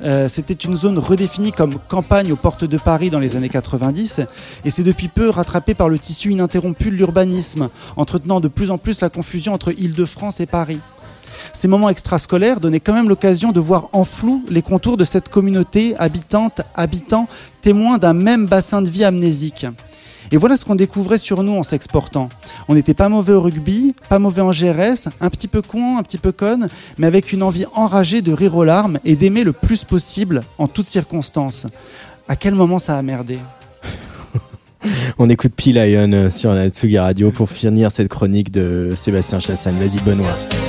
[0.03, 4.21] euh, c'était une zone redéfinie comme campagne aux portes de Paris dans les années 90,
[4.65, 8.77] et c'est depuis peu rattrapé par le tissu ininterrompu de l'urbanisme, entretenant de plus en
[8.77, 10.79] plus la confusion entre Île-de-France et Paris.
[11.51, 15.29] Ces moments extrascolaires donnaient quand même l'occasion de voir en flou les contours de cette
[15.29, 17.27] communauté habitante, habitant,
[17.61, 19.65] témoin d'un même bassin de vie amnésique.
[20.33, 22.27] Et voilà ce qu'on découvrait sur nous en s'exportant.
[22.67, 26.01] On n'était pas mauvais au rugby, pas mauvais en GRS, un petit peu con, un
[26.01, 29.53] petit peu conne, mais avec une envie enragée de rire aux larmes et d'aimer le
[29.53, 31.67] plus possible en toutes circonstances.
[32.27, 33.37] À quel moment ça a merdé
[35.19, 39.75] On écoute P-Lion euh, sur la Tsugi Radio pour finir cette chronique de Sébastien Chassagne.
[39.75, 40.62] Vas-y Benoît.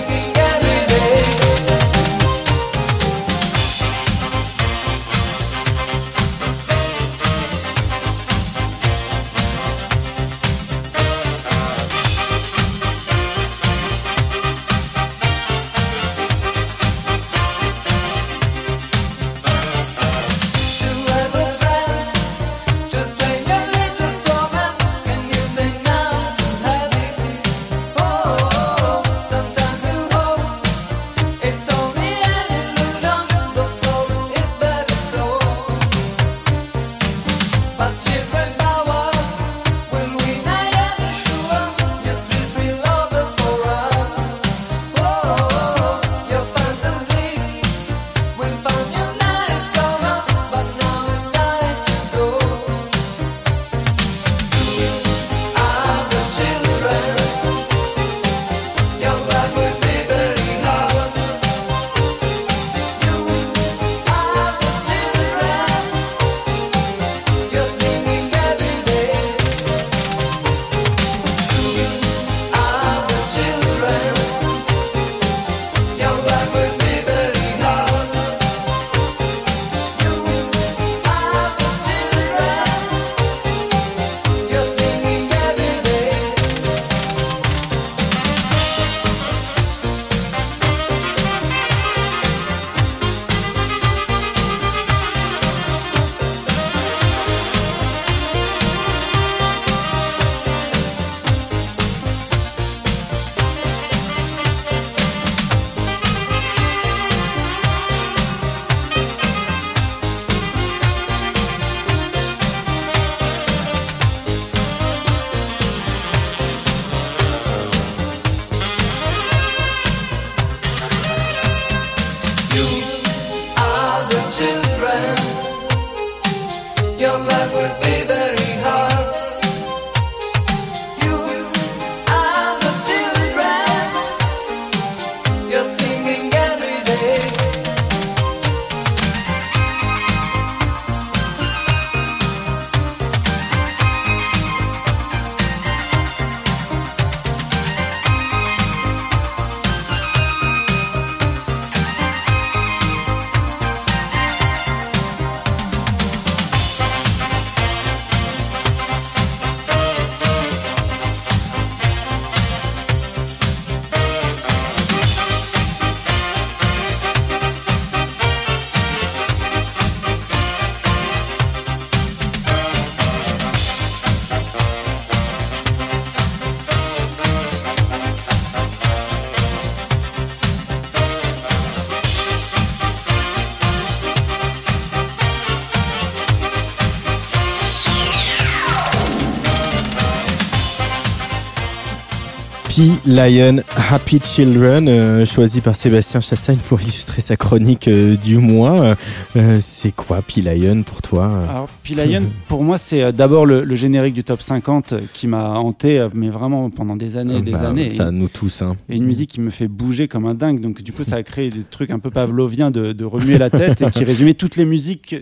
[192.74, 192.90] P.
[193.06, 198.96] Lion, Happy Children, euh, choisi par Sébastien Chassagne pour illustrer sa chronique euh, du mois.
[199.36, 200.42] Euh, c'est quoi P.
[200.42, 201.30] Lion pour toi?
[201.48, 201.94] Alors, P.
[201.94, 206.30] Lion, pour moi, c'est d'abord le, le générique du top 50 qui m'a hanté, mais
[206.30, 207.92] vraiment pendant des années et des Bah, années.
[207.92, 208.62] Ça, nous tous.
[208.62, 208.74] Hein.
[208.88, 210.58] Et une musique qui me fait bouger comme un dingue.
[210.60, 213.50] Donc, du coup, ça a créé des trucs un peu pavloviens de, de remuer la
[213.50, 215.14] tête et qui résumait toutes les musiques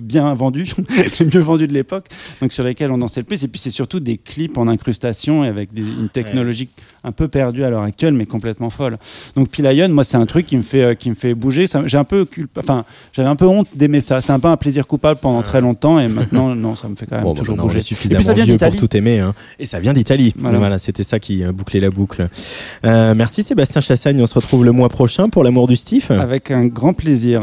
[0.00, 0.70] bien vendues,
[1.20, 2.06] les mieux vendues de l'époque,
[2.40, 3.44] donc sur lesquelles on dansait le plus.
[3.44, 6.70] Et puis, c'est surtout des clips en incrustation et avec des- une technologie
[7.04, 8.98] un peu perdue à l'heure actuelle, mais complètement folle.
[9.36, 11.66] Donc, Pilayon, moi, c'est un truc qui me fait, euh, qui me fait bouger.
[11.86, 14.20] J'ai un peu culpa- enfin, j'avais un peu honte d'aimer ça.
[14.20, 17.06] C'était un peu un plaisir coupable pendant très longtemps et maintenant, non, ça me fait
[17.06, 17.78] quand même Bon, bah, toujours maintenant, on bouger.
[17.78, 19.20] Et suffisamment puis, ça vient vieux pour tout aimer.
[19.20, 19.34] Hein.
[19.58, 20.34] Et ça vient d'Italie.
[20.38, 20.58] Voilà.
[20.58, 22.28] Voilà, c'était ça qui euh, bouclait la boucle.
[22.84, 24.20] Euh, merci Sébastien Chassagne.
[24.20, 26.10] On se retrouve le mois prochain pour l'amour du Steve.
[26.10, 27.40] Avec un grand plaisir.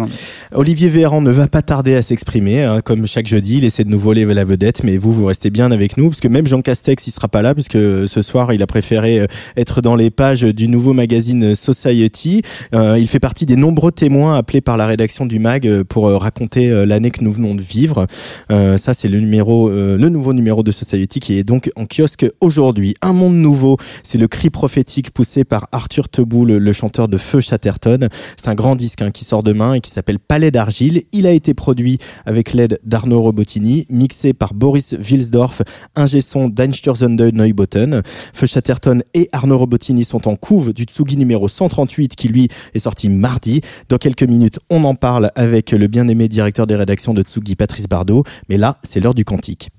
[0.53, 3.89] Olivier Véran ne va pas tarder à s'exprimer, hein, comme chaque jeudi, il essaie de
[3.89, 6.61] nous voler la vedette, mais vous, vous restez bien avec nous, parce que même Jean
[6.61, 9.27] Castex, il sera pas là, puisque ce soir, il a préféré
[9.57, 12.41] être dans les pages du nouveau magazine Society.
[12.73, 16.07] Euh, il fait partie des nombreux témoins appelés par la rédaction du mag euh, pour
[16.07, 18.07] euh, raconter l'année que nous venons de vivre.
[18.49, 22.95] Ça, c'est le numéro, le nouveau numéro de Society qui est donc en kiosque aujourd'hui.
[23.01, 27.41] Un monde nouveau, c'est le cri prophétique poussé par Arthur Teboul, le, chanteur de Feu
[27.41, 28.09] Chatterton.
[28.38, 31.03] C'est un grand disque hein, qui sort demain et qui s'appelle Palais d'argile.
[31.11, 35.61] Il a été produit avec l'aide d'Arnaud Robotini, mixé par Boris Wilsdorf,
[35.95, 38.01] ingé son d'Einstürzende Neubotten.
[38.34, 42.80] Feu Chatterton et Arnaud Robotini sont en couve du Tsugi numéro 138 qui lui est
[42.80, 43.61] sorti mardi.
[43.89, 47.88] Dans quelques minutes, on en parle avec le bien-aimé directeur des rédactions de Tsugi, Patrice
[47.88, 48.24] Bardot.
[48.49, 49.69] Mais là, c'est l'heure du quantique.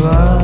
[0.00, 0.39] Toi.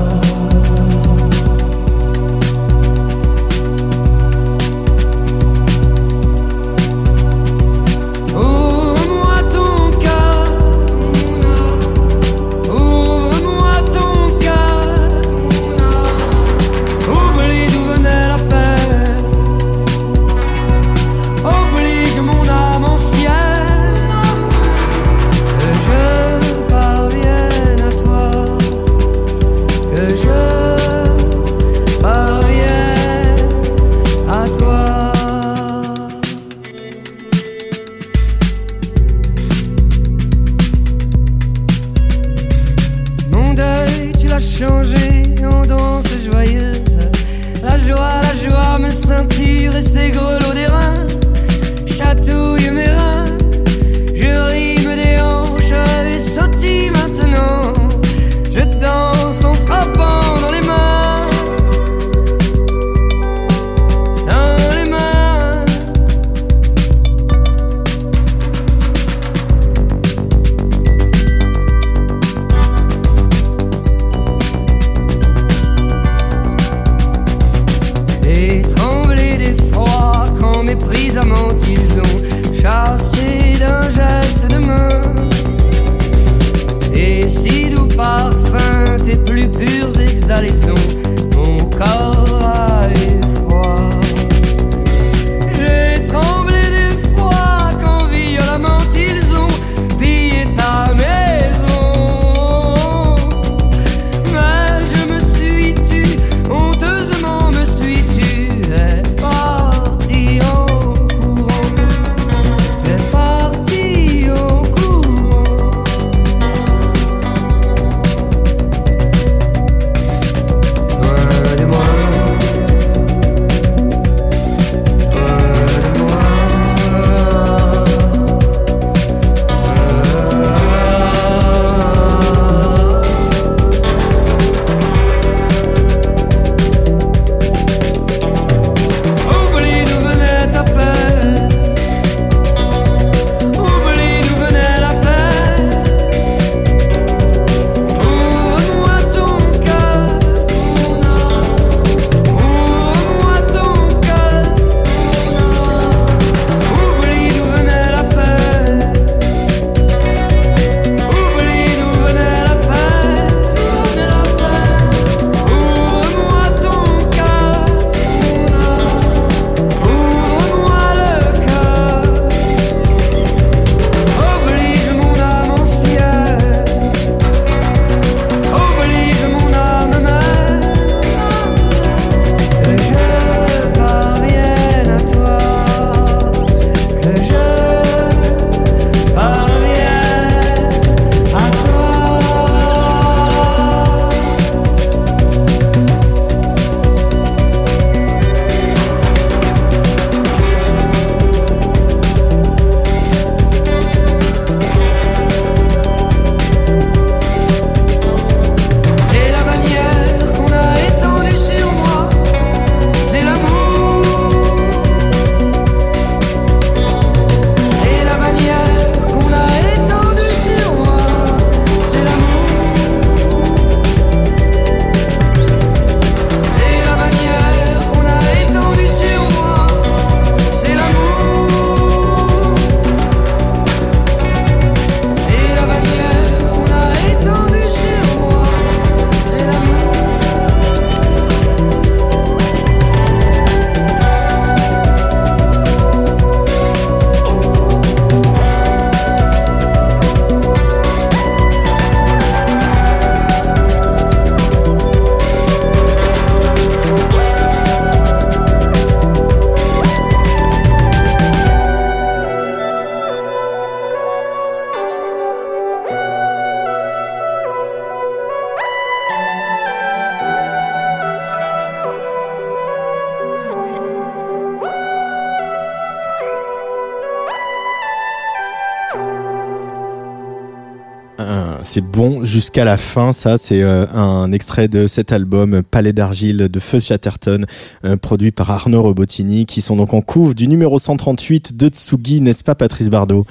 [281.97, 286.61] Bon jusqu'à la fin, ça c'est euh, un extrait de cet album Palais d'argile de
[286.61, 287.47] Feu Chatterton,
[287.85, 292.21] euh, produit par Arnaud Robotini, qui sont donc en couve du numéro 138 de Tsugi,
[292.21, 293.27] n'est-ce pas Patrice Bardot?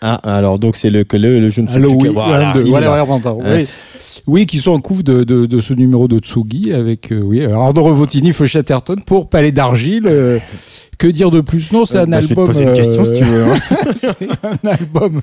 [0.00, 2.52] Ah, alors donc c'est le que le, le je ne sais Allô, plus oui, voilà,
[2.54, 3.66] de- il voilà, oui.
[4.26, 7.44] Oui, qui sont en couve de, de, de ce numéro de Tsugi avec euh, oui,
[7.44, 10.06] Arnaud Robotini, Feu Chatterton pour Palais d'argile.
[10.08, 10.38] euh,
[10.98, 11.72] que dire de plus?
[11.72, 12.46] Non, c'est Euh, un bah, je vais te album.
[12.54, 13.58] poser une question, si tu veux, hein.
[13.94, 15.20] c'est un album.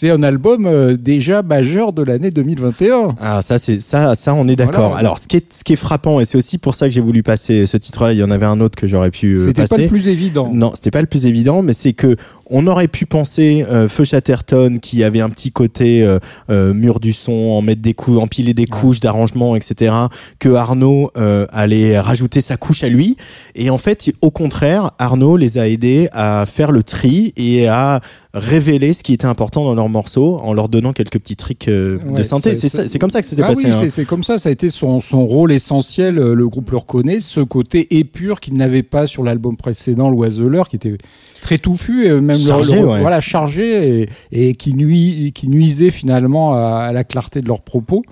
[0.00, 3.16] C'est un album euh, déjà majeur de l'année 2021.
[3.20, 4.90] Ah ça c'est ça ça on est d'accord.
[4.90, 4.96] Voilà.
[4.96, 7.00] Alors ce qui est ce qui est frappant et c'est aussi pour ça que j'ai
[7.00, 8.12] voulu passer ce titre-là.
[8.12, 10.50] Il y en avait un autre que j'aurais pu euh, C'était pas le plus évident.
[10.54, 12.14] Non, c'était pas le plus évident, mais c'est que
[12.50, 16.18] on aurait pu penser euh, Feu Chatterton qui avait un petit côté euh,
[16.50, 19.94] euh, mur du son, en mettre des couches, empiler des couches d'arrangement, etc.
[20.38, 23.16] Que Arnaud euh, allait rajouter sa couche à lui.
[23.54, 28.00] Et en fait, au contraire, Arnaud les a aidés à faire le tri et à
[28.34, 31.98] révéler ce qui était important dans leurs morceaux en leur donnant quelques petits tricks euh,
[32.16, 32.54] de synthé.
[32.54, 33.64] C'est comme ça que ça s'est Ah passé.
[33.66, 33.86] oui, hein.
[33.90, 34.38] c'est- comme ça.
[34.38, 36.14] Ça a été son, son rôle essentiel.
[36.16, 37.20] Le groupe le reconnaît.
[37.20, 40.96] Ce côté épure qu'il n'avait pas sur l'album précédent, L'Oiseleur, qui était
[41.42, 43.00] très touffu et même le- Chargé, le, ouais.
[43.00, 44.02] voilà chargé
[44.32, 48.02] et, et qui, nuit, qui nuisait finalement à, à la clarté de leurs propos.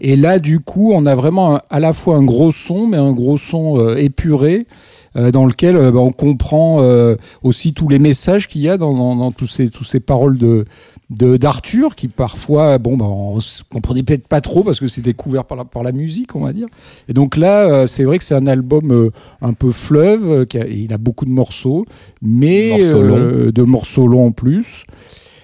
[0.00, 2.96] Et là, du coup, on a vraiment un- à la fois un gros son, mais
[2.96, 4.66] un gros son euh, épuré.
[5.16, 8.76] Euh, dans lequel euh, bah, on comprend euh, aussi tous les messages qu'il y a
[8.78, 10.64] dans, dans, dans tous ces tous ces paroles de
[11.10, 13.38] d'Arthur qui parfois bon bah on
[13.70, 16.54] comprenait peut-être pas trop parce que c'était couvert par la par la musique on va
[16.54, 16.68] dire.
[17.08, 19.10] Et donc là c'est vrai que c'est un album
[19.42, 21.84] un peu fleuve qui a- il a beaucoup de morceaux
[22.22, 24.84] mais Morceaux euh, de morceaux longs en plus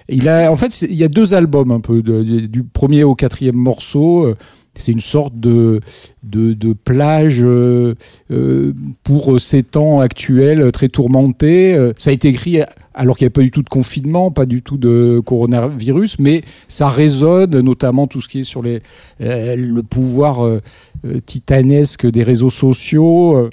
[0.09, 3.55] il a en fait il y a deux albums un peu du premier au quatrième
[3.55, 4.35] morceau euh,
[4.79, 5.81] c'est une sorte de,
[6.23, 7.95] de, de plage euh,
[8.31, 8.73] euh,
[9.03, 11.77] pour euh, ces temps actuels très tourmentés.
[11.97, 12.61] Ça a été écrit
[12.93, 16.43] alors qu'il n'y avait pas du tout de confinement, pas du tout de coronavirus, mais
[16.67, 18.81] ça résonne, notamment tout ce qui est sur les,
[19.19, 20.59] le pouvoir
[21.25, 23.49] titanesque des réseaux sociaux.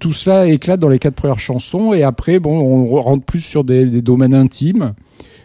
[0.00, 1.92] tout cela éclate dans les quatre premières chansons.
[1.92, 4.94] Et après, bon, on rentre plus sur des domaines intimes,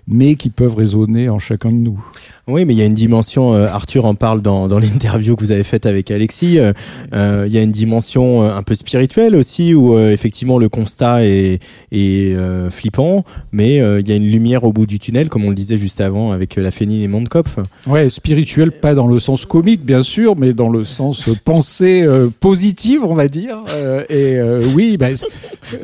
[0.08, 2.04] mais qui peuvent résonner en chacun de nous.
[2.46, 5.42] Oui, mais il y a une dimension, euh, Arthur en parle dans, dans l'interview que
[5.42, 6.74] vous avez faite avec Alexis, euh,
[7.14, 10.68] euh, il y a une dimension euh, un peu spirituelle aussi, où euh, effectivement le
[10.68, 11.60] constat est,
[11.94, 15.46] est euh, flippant, mais euh, il y a une lumière au bout du tunnel, comme
[15.46, 17.60] on le disait juste avant avec la Fénine et Mondkopf.
[17.88, 22.28] Ouais, spirituel, pas dans le sens comique, bien sûr, mais dans le sens pensée euh,
[22.42, 23.60] positive, on va dire.
[23.70, 25.08] Euh, et euh, oui, bah,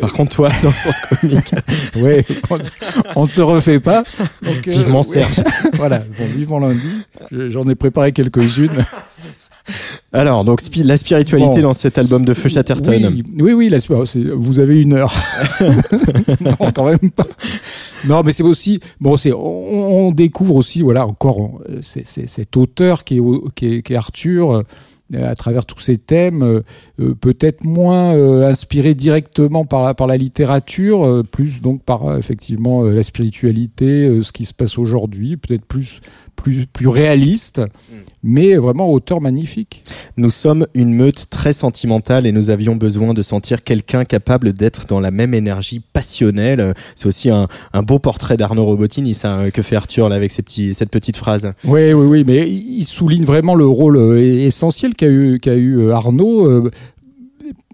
[0.01, 1.53] Par contre, toi, dans le sens comique,
[2.03, 2.25] ouais,
[3.15, 4.03] on, ne se refait pas.
[4.41, 5.03] Donc, vivement.
[5.03, 5.41] Serge.
[5.73, 6.87] voilà, bon, vivement lundi.
[7.31, 8.83] Je- J'en ai préparé quelques-unes.
[10.13, 11.67] Alors, donc spi- la spiritualité Bon.
[11.67, 12.91] dans cet album de Feu Chatterton.
[12.91, 15.13] Oui, oui, oui, la- c'est- vous avez une heure.
[16.41, 17.27] non, quand même pas.
[18.07, 19.15] Non, mais c'est aussi bon.
[19.17, 23.81] C'est on, on découvre aussi, voilà, encore euh, cet auteur qui est, au- qui est,
[23.83, 24.51] qui est Arthur.
[24.53, 24.63] euh,
[25.11, 30.17] à travers tous ces thèmes, euh, peut-être moins euh, inspiré directement par la, par la
[30.17, 36.01] littérature, euh, plus donc par effectivement la spiritualité, ce qui se passe aujourd'hui, peut-être plus,
[36.41, 37.61] plus, plus réaliste,
[38.23, 39.83] mais vraiment auteur magnifique.
[40.17, 44.85] Nous sommes une meute très sentimentale et nous avions besoin de sentir quelqu'un capable d'être
[44.87, 46.73] dans la même énergie passionnelle.
[46.95, 50.31] C'est aussi un, un beau portrait d'Arnaud Robotini, ça, euh, que fait Arthur là avec
[50.31, 51.53] ses petits, cette petite phrase.
[51.63, 55.79] Oui, oui, oui, mais il souligne vraiment le rôle euh, essentiel qu'a eu, qu'a eu
[55.79, 56.69] euh, Arnaud.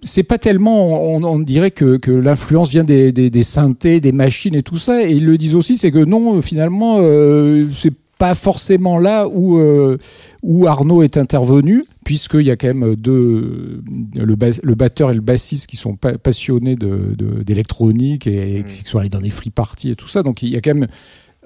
[0.04, 4.12] C'est pas tellement, on, on dirait que, que l'influence vient des, des, des synthés, des
[4.12, 5.04] machines et tout ça.
[5.04, 7.94] Et ils le disent aussi, c'est que non, finalement, euh, c'est
[8.26, 9.98] pas forcément là où, euh,
[10.42, 13.82] où Arnaud est intervenu, puisqu'il y a quand même deux,
[14.16, 18.64] le, bas- le batteur et le bassiste qui sont pa- passionnés de- de- d'électronique et,
[18.68, 20.24] qui sont allés dans des free parties et tout ça.
[20.24, 20.88] Donc il y a quand même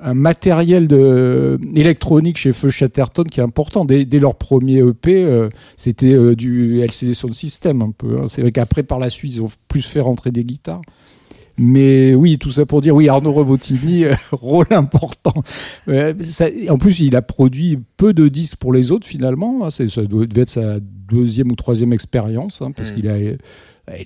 [0.01, 3.83] un matériel de, électronique chez Feu Chatterton qui est important.
[3.83, 8.17] Dès, dès leur premier EP, euh, c'était euh, du LCD Sound System un peu.
[8.17, 8.27] hein.
[8.29, 10.81] C'est vrai qu'après, par la suite, ils ont plus fait rentrer des guitares.
[11.59, 15.33] Mais oui, tout ça pour dire, oui, Arnaud Robotini, euh, rôle important.
[15.89, 19.65] Euh, ça- en plus, il a produit peu de disques pour les autres finalement.
[19.65, 19.69] hein.
[19.69, 22.95] Ça devait être sa deuxième ou troisième expérience, hein, parce Mm.
[22.95, 23.37] qu'il a, il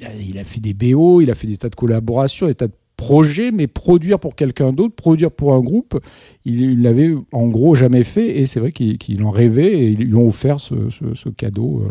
[0.06, 2.68] a, il a fait des BO, il a fait des tas de collaborations, des tas
[2.68, 6.00] de projets, mais produire pour quelqu'un d'autre, produire pour un groupe,
[6.46, 8.40] il l'avait en gros jamais fait.
[8.40, 11.84] Et c'est vrai qu'il en rêvait et ils lui ont offert ce, ce- ce cadeau.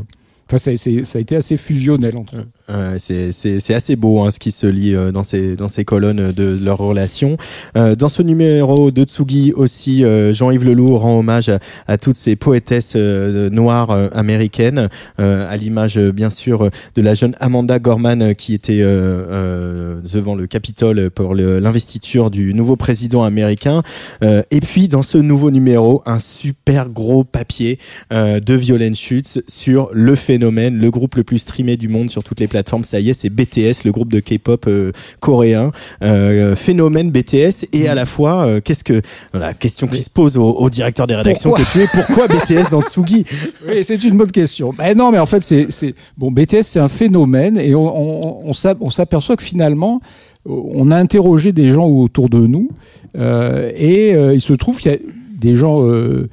[0.48, 2.46] Enfin, ça, ça a été assez fusionnel entre eux.
[2.70, 6.32] Euh, c'est- assez beau hein, ce qui se lit euh, dans ces dans ces colonnes
[6.32, 7.36] de leur relation.
[7.76, 11.50] Euh, dans ce numéro de Tsugi aussi, euh, Jean-Yves Leloup rend hommage
[11.86, 14.88] à, toutes ces poétesses euh, noires euh, américaines,
[15.18, 21.34] à l'image bien sûr de la jeune Amanda Gorman qui était devant le Capitole pour
[21.34, 23.82] l'investiture du nouveau président américain.
[24.22, 27.78] Et puis dans ce nouveau numéro, un super gros papier
[28.10, 32.40] de Violaine Schutz sur le phénomène, le groupe le plus streamé du monde sur toutes
[32.40, 32.84] les plateformes.
[32.84, 35.72] Ça y est, c'est BTS, le groupe de K-pop euh, coréen.
[36.02, 39.02] Euh, phénomène BTS et à la fois, euh, qu'est-ce que
[39.34, 42.28] la question qui se pose au, au directeur des rédactions Pourquoi que tu es, pourquoi
[42.28, 43.26] BTS dans Tsugi?
[43.68, 44.72] Oui, c'est une bonne question.
[44.76, 46.30] Ben non, mais en fait, c'est, bon.
[46.32, 50.00] BTS, c'est un phénomène, et on, on, on s'ap- on s'aperçoit que finalement,
[50.46, 52.70] on a interrogé des gens autour de nous,
[53.18, 54.98] euh, et euh, il se trouve qu'il y a
[55.38, 55.86] des gens.
[55.86, 56.28] euh,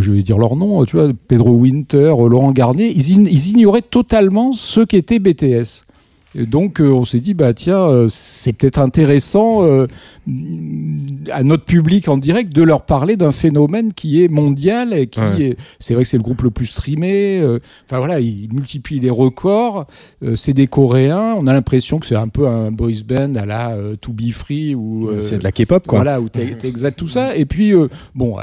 [0.00, 4.80] je vais dire leur nom, tu vois, Pedro Winter, Laurent Garnier, ils ignoraient totalement ce
[4.80, 5.84] qu'était BTS.
[6.36, 9.86] Et donc, euh, on s'est dit, bah tiens, euh, c'est peut-être intéressant euh,
[11.32, 15.20] à notre public en direct de leur parler d'un phénomène qui est mondial et qui
[15.20, 15.42] Ouais.
[15.42, 17.40] est, c'est vrai que c'est le groupe le plus streamé.
[17.40, 19.86] euh, Enfin voilà, ils multiplient les records.
[20.22, 21.34] euh, c'est des Coréens.
[21.36, 24.30] On a l'impression que c'est un peu un boys band à la euh, To Be
[24.30, 25.98] Free ou euh, C'est de la K-pop quoi.
[25.98, 27.36] voilà, t'es exact tout ça.
[27.36, 28.36] Et puis, euh, bon,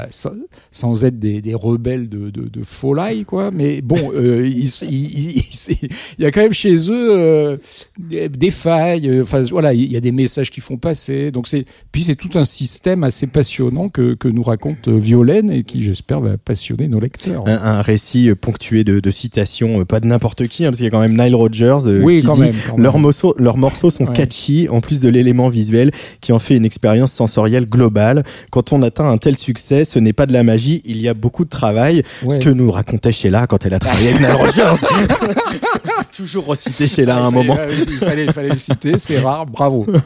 [0.70, 3.50] sans, être des, des rebelles de, de, de folie, quoi.
[3.50, 5.88] Mais bon, euh, il
[6.18, 7.56] y a quand même chez eux euh,
[7.98, 9.08] des, des failles.
[9.08, 11.30] euh, Enfin, voilà, il y a des messages qui font passer.
[11.30, 15.50] Donc c'est, puis c'est tout un système assez passionnant que, que nous raconte euh, Violaine
[15.50, 17.46] et qui, j'espère, va passionner nos lecteurs.
[17.46, 20.84] Un, un récit euh, ponctué de, de citations, pas de n'importe qui, hein, parce qu'il
[20.84, 22.54] y a quand même Nile Rodgers euh, oui, qui quand dit même.
[22.66, 22.82] quand même.
[22.82, 24.12] Leurs morceaux, leurs morceaux sont Ouais.
[24.14, 25.90] catchy, en plus de l'élément visuel
[26.20, 28.22] qui en fait une expérience sensorielle globale.
[28.50, 31.14] Quand on atteint un tel succès, ce n'est pas de la magie, il y a
[31.14, 32.02] beaucoup de travail.
[32.22, 32.34] Ouais.
[32.36, 34.86] Ce que nous racontait Sheila quand elle a travaillé avec Nile Rodgers.
[36.16, 37.56] Toujours recité Sheila à un moment.
[37.88, 39.86] Il fallait, il fallait le citer, c'est rare, bravo.
[39.88, 40.00] Non, non,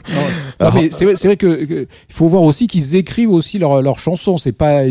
[0.58, 3.82] Alors- mais c'est vrai, vrai que, que- il faut voir aussi qu'ils écrivent aussi leurs
[3.82, 4.36] leurs chansons.
[4.36, 4.82] C'est pas,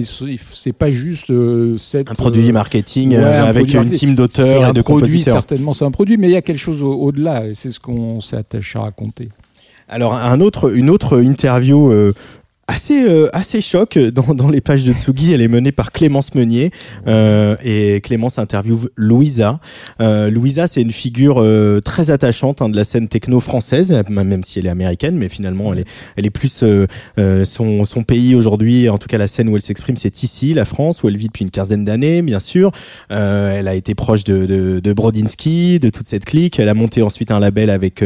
[0.53, 3.79] c'est pas juste euh, cette Un produit euh, marketing ouais, euh, un avec produit une
[3.83, 3.99] marketing.
[4.09, 5.33] team d'auteurs et de produit, compositeurs.
[5.35, 7.45] certainement, c'est un produit, mais il y a quelque chose au- au-delà.
[7.47, 9.29] et c'est ce qu'on s'est attaché à raconter.
[9.87, 12.13] Alors un autre, une autre interview euh,
[12.71, 15.33] assez euh, assez choc dans, dans les pages de Tsugi.
[15.33, 16.71] Elle est menée par Clémence Meunier
[17.07, 19.59] euh, et Clémence interviewe Louisa.
[20.01, 24.43] Euh, Louisa, c'est une figure euh, très attachante hein, de la scène techno française, même
[24.43, 26.87] si elle est américaine, mais finalement elle est elle est plus euh,
[27.19, 28.89] euh, son son pays aujourd'hui.
[28.89, 31.27] En tout cas, la scène où elle s'exprime, c'est ici, la France, où elle vit
[31.27, 32.71] depuis une quinzaine d'années, bien sûr.
[33.11, 36.59] Euh, elle a été proche de, de, de Brodinski, de toute cette clique.
[36.59, 38.03] Elle a monté ensuite un label avec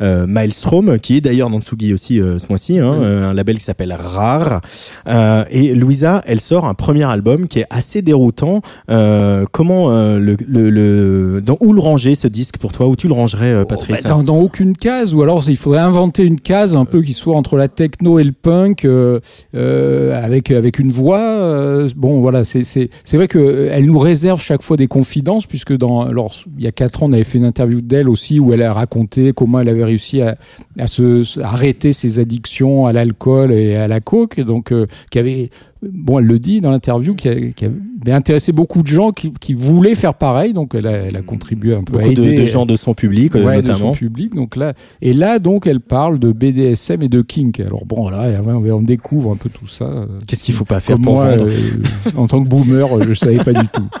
[0.00, 3.64] Maelstrom, qui est d'ailleurs dans Tsugi aussi euh, ce mois-ci, hein, euh, un label qui
[3.64, 4.60] s'appelle Rare.
[5.08, 8.60] Euh, et Louisa, elle sort un premier album qui est assez déroutant.
[8.90, 12.86] Euh, comment euh, le, le, le- dans où le ranger ce disque pour toi?
[12.86, 14.02] Où tu le rangerais, euh, Patrice?
[14.02, 17.12] Bah, dans, dans aucune case, ou alors il faudrait inventer une case un peu qui
[17.14, 18.86] soit entre la techno et le punk,
[19.54, 21.86] avec avec une voix.
[21.96, 25.76] bon, voilà, c'est c'est c'est vrai que elle nous réserve chaque fois des confidences, puisque
[25.76, 28.52] dans alors il y a quatre ans, on avait fait une interview d'elle aussi où
[28.52, 30.36] elle a raconté comment elle avait réussi à
[30.78, 35.18] à se- à arrêter ses addictions à l'alcool et à la coke, donc euh, qui
[35.18, 35.50] avait
[35.92, 39.32] Bon, elle le dit dans l'interview, qui, a- qui avait intéressé beaucoup de gens qui,
[39.40, 42.22] qui voulaient faire pareil, donc elle a, elle a contribué un peu à Beaucoup de,
[42.22, 43.92] aider de gens de son public, euh, ouais, de son notamment.
[43.92, 44.34] public.
[44.34, 47.60] Donc là, et là, donc, elle parle de BDSM et de kink.
[47.60, 49.84] Alors bon, là, on, on découvre un peu tout ça.
[49.84, 52.86] euh, Qu'est-ce qu'il faut pas faire Comme pour moi, vendre euh, en tant que boomer,
[52.96, 53.88] euh, je savais pas du tout.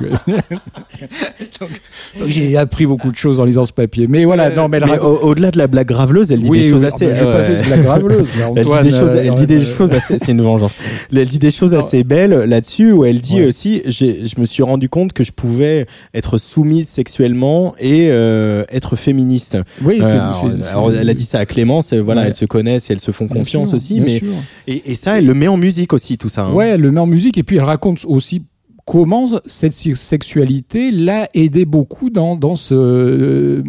[1.60, 1.70] donc,
[2.18, 4.06] donc j'ai appris beaucoup de choses en lisant ce papier.
[4.08, 6.48] Mais voilà, non, mais elle Mais raconte- au- au-delà de la blague graveleuse, elle dit
[6.48, 7.06] Oui, des choses assez.
[7.06, 8.28] ah bah, j'ai pas fait de la graveleuse.
[8.56, 10.76] Elle dit des choses, euh, elle dit des euh, choses assez, c'est une vengeance.
[11.14, 13.46] Elle dit des choses assez belles là-dessus où elle dit Ouais.
[13.46, 18.96] aussi, je me suis rendu compte que je pouvais être soumise sexuellement et euh, être
[18.96, 19.58] féministe.
[19.82, 20.32] Oui, Euh,
[20.70, 22.26] alors, elle a dit ça à Clémence, euh, voilà, Ouais.
[22.28, 24.28] elles se connaissent et elles se font confiance aussi, bien mais sûr.
[24.66, 26.44] et, et ça, elle le met en musique aussi, tout ça.
[26.46, 26.52] hein.
[26.54, 28.42] Ouais, elle le met en musique et puis elle raconte aussi
[28.88, 33.62] comment cette sexualité l'a aidé beaucoup dans, dans ce, euh,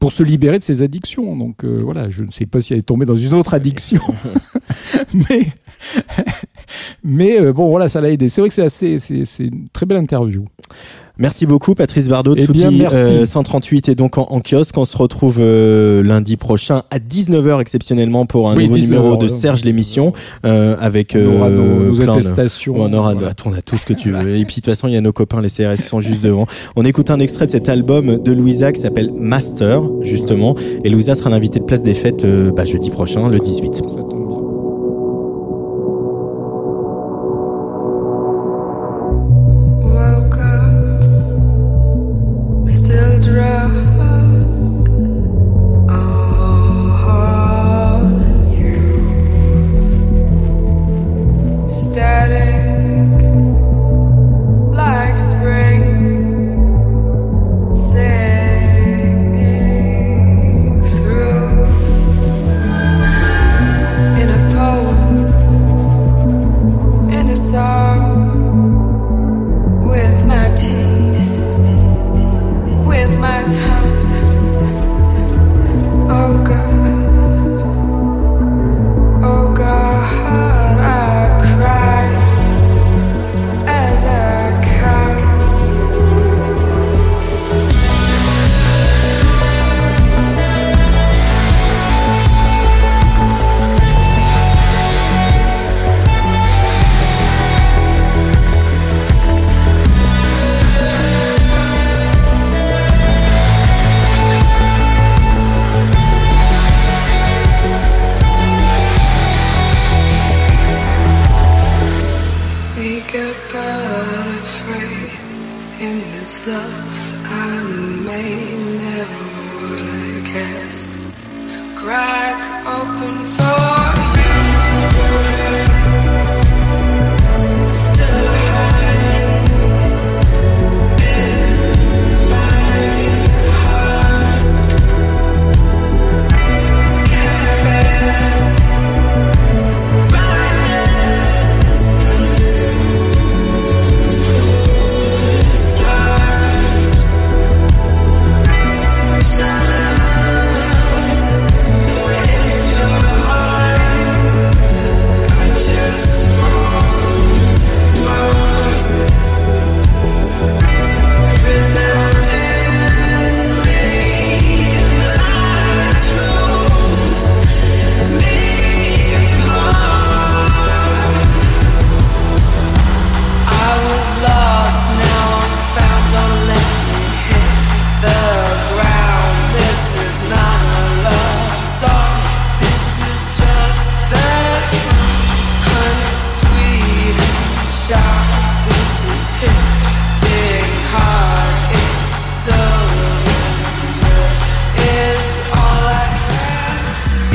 [0.00, 1.36] pour se libérer de ses addictions.
[1.36, 4.00] Donc euh, voilà, je ne sais pas si elle est tombée dans une autre addiction,
[5.30, 5.46] mais,
[7.04, 8.28] mais euh, bon voilà, ça l'a aidé.
[8.28, 10.44] C'est vrai que c'est assez, c'est c'est une très belle interview.
[11.18, 12.34] Merci beaucoup, Patrice Bardot.
[12.38, 12.96] Eh bien, merci.
[12.96, 14.78] euh, 138 est donc en, en kiosque.
[14.78, 19.16] On se retrouve euh, lundi prochain à 19h exceptionnellement pour un Oui, nouveau 19h, numéro
[19.18, 19.28] de.
[19.28, 20.14] Serge l'émission
[20.46, 22.74] euh, avec On aura nos, de- attestations.
[22.78, 23.32] on aura, Voilà.
[23.44, 24.34] on a tout ce que tu veux.
[24.36, 26.24] Et puis de toute façon, il y a nos copains, les CRS qui sont juste
[26.24, 26.46] devant.
[26.74, 30.54] On écoute un extrait de cet album de Louisa qui s'appelle Master, justement.
[30.84, 32.24] Et Louisa sera l'invitée de Place des Fêtes
[32.56, 33.82] bah, jeudi prochain, le 18.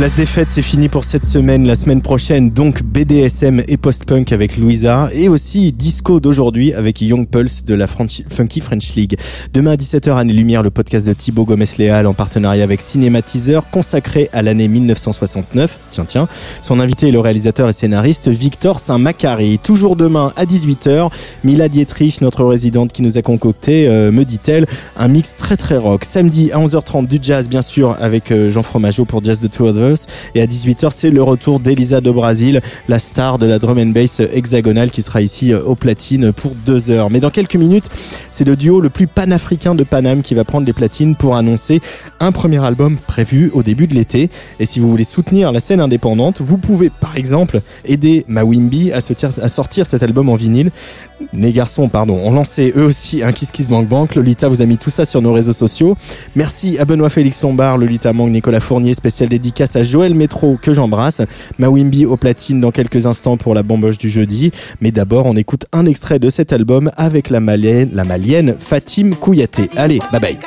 [0.06, 1.65] Place des fêtes, c'est fini pour cette semaine.
[1.65, 7.27] La semaine prochaine, donc BDSM et post-punk avec Louisa et aussi disco d'aujourd'hui avec Young
[7.27, 9.18] Pulse de la Funky French League.
[9.52, 14.30] Demain à 17h, Année Lumière, le podcast de Thibaut Gomez-Léal en partenariat avec Cinématiseur consacré
[14.32, 15.76] à l'année 1969.
[15.90, 16.27] Tiens, tiens.
[16.61, 19.57] Son invité est le réalisateur et scénariste Victor Saint-Macary.
[19.57, 21.10] Toujours demain à 18h,
[21.44, 24.68] Mila Dietrich, notre résidente qui nous a concocté, euh, me dit-elle,
[24.98, 26.06] un mix très très rock.
[26.06, 29.68] Samedi à 11h30 du jazz, bien sûr, avec euh, Jean Fromageau pour Jazz the Two
[29.68, 29.95] of
[30.34, 33.88] Et à 18h, c'est le retour d'Elisa de Brasil, la star de la drum and
[33.88, 37.10] bass hexagonale qui sera ici euh, au platine pour deux heures.
[37.10, 37.90] Mais dans quelques minutes,
[38.32, 41.82] c'est le duo le plus panafricain de Paname qui va prendre les platines pour annoncer
[42.20, 44.30] un premier album prévu au début de l'été.
[44.60, 48.98] Et si vous voulez soutenir la scène indépendante, vous pouvez par exemple aider Mawimbi à,
[48.98, 50.72] à sortir cet album en vinyle.
[51.34, 54.16] Les garçons, pardon, ont lancé eux aussi un Kiss Kiss Bank Bank.
[54.16, 55.96] Lolita vous a mis tout ça sur nos réseaux sociaux.
[56.36, 61.22] Merci à Benoît Félix Lombard, Lolita Mang, Nicolas Fournier, spécial dédicace Joël Métro que j'embrasse.
[61.60, 64.52] Mawimbi au platine dans quelques instants pour la bamboche du jeudi.
[64.82, 69.70] Mais d'abord, on écoute un extrait de cet album avec la malienne, Fatim Kouyaté.
[69.76, 70.38] Allez, bye bye.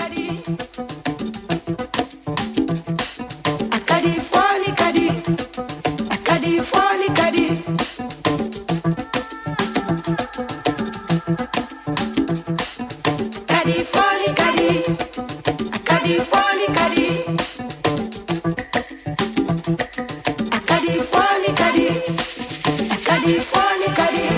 [23.29, 24.38] before the caribou.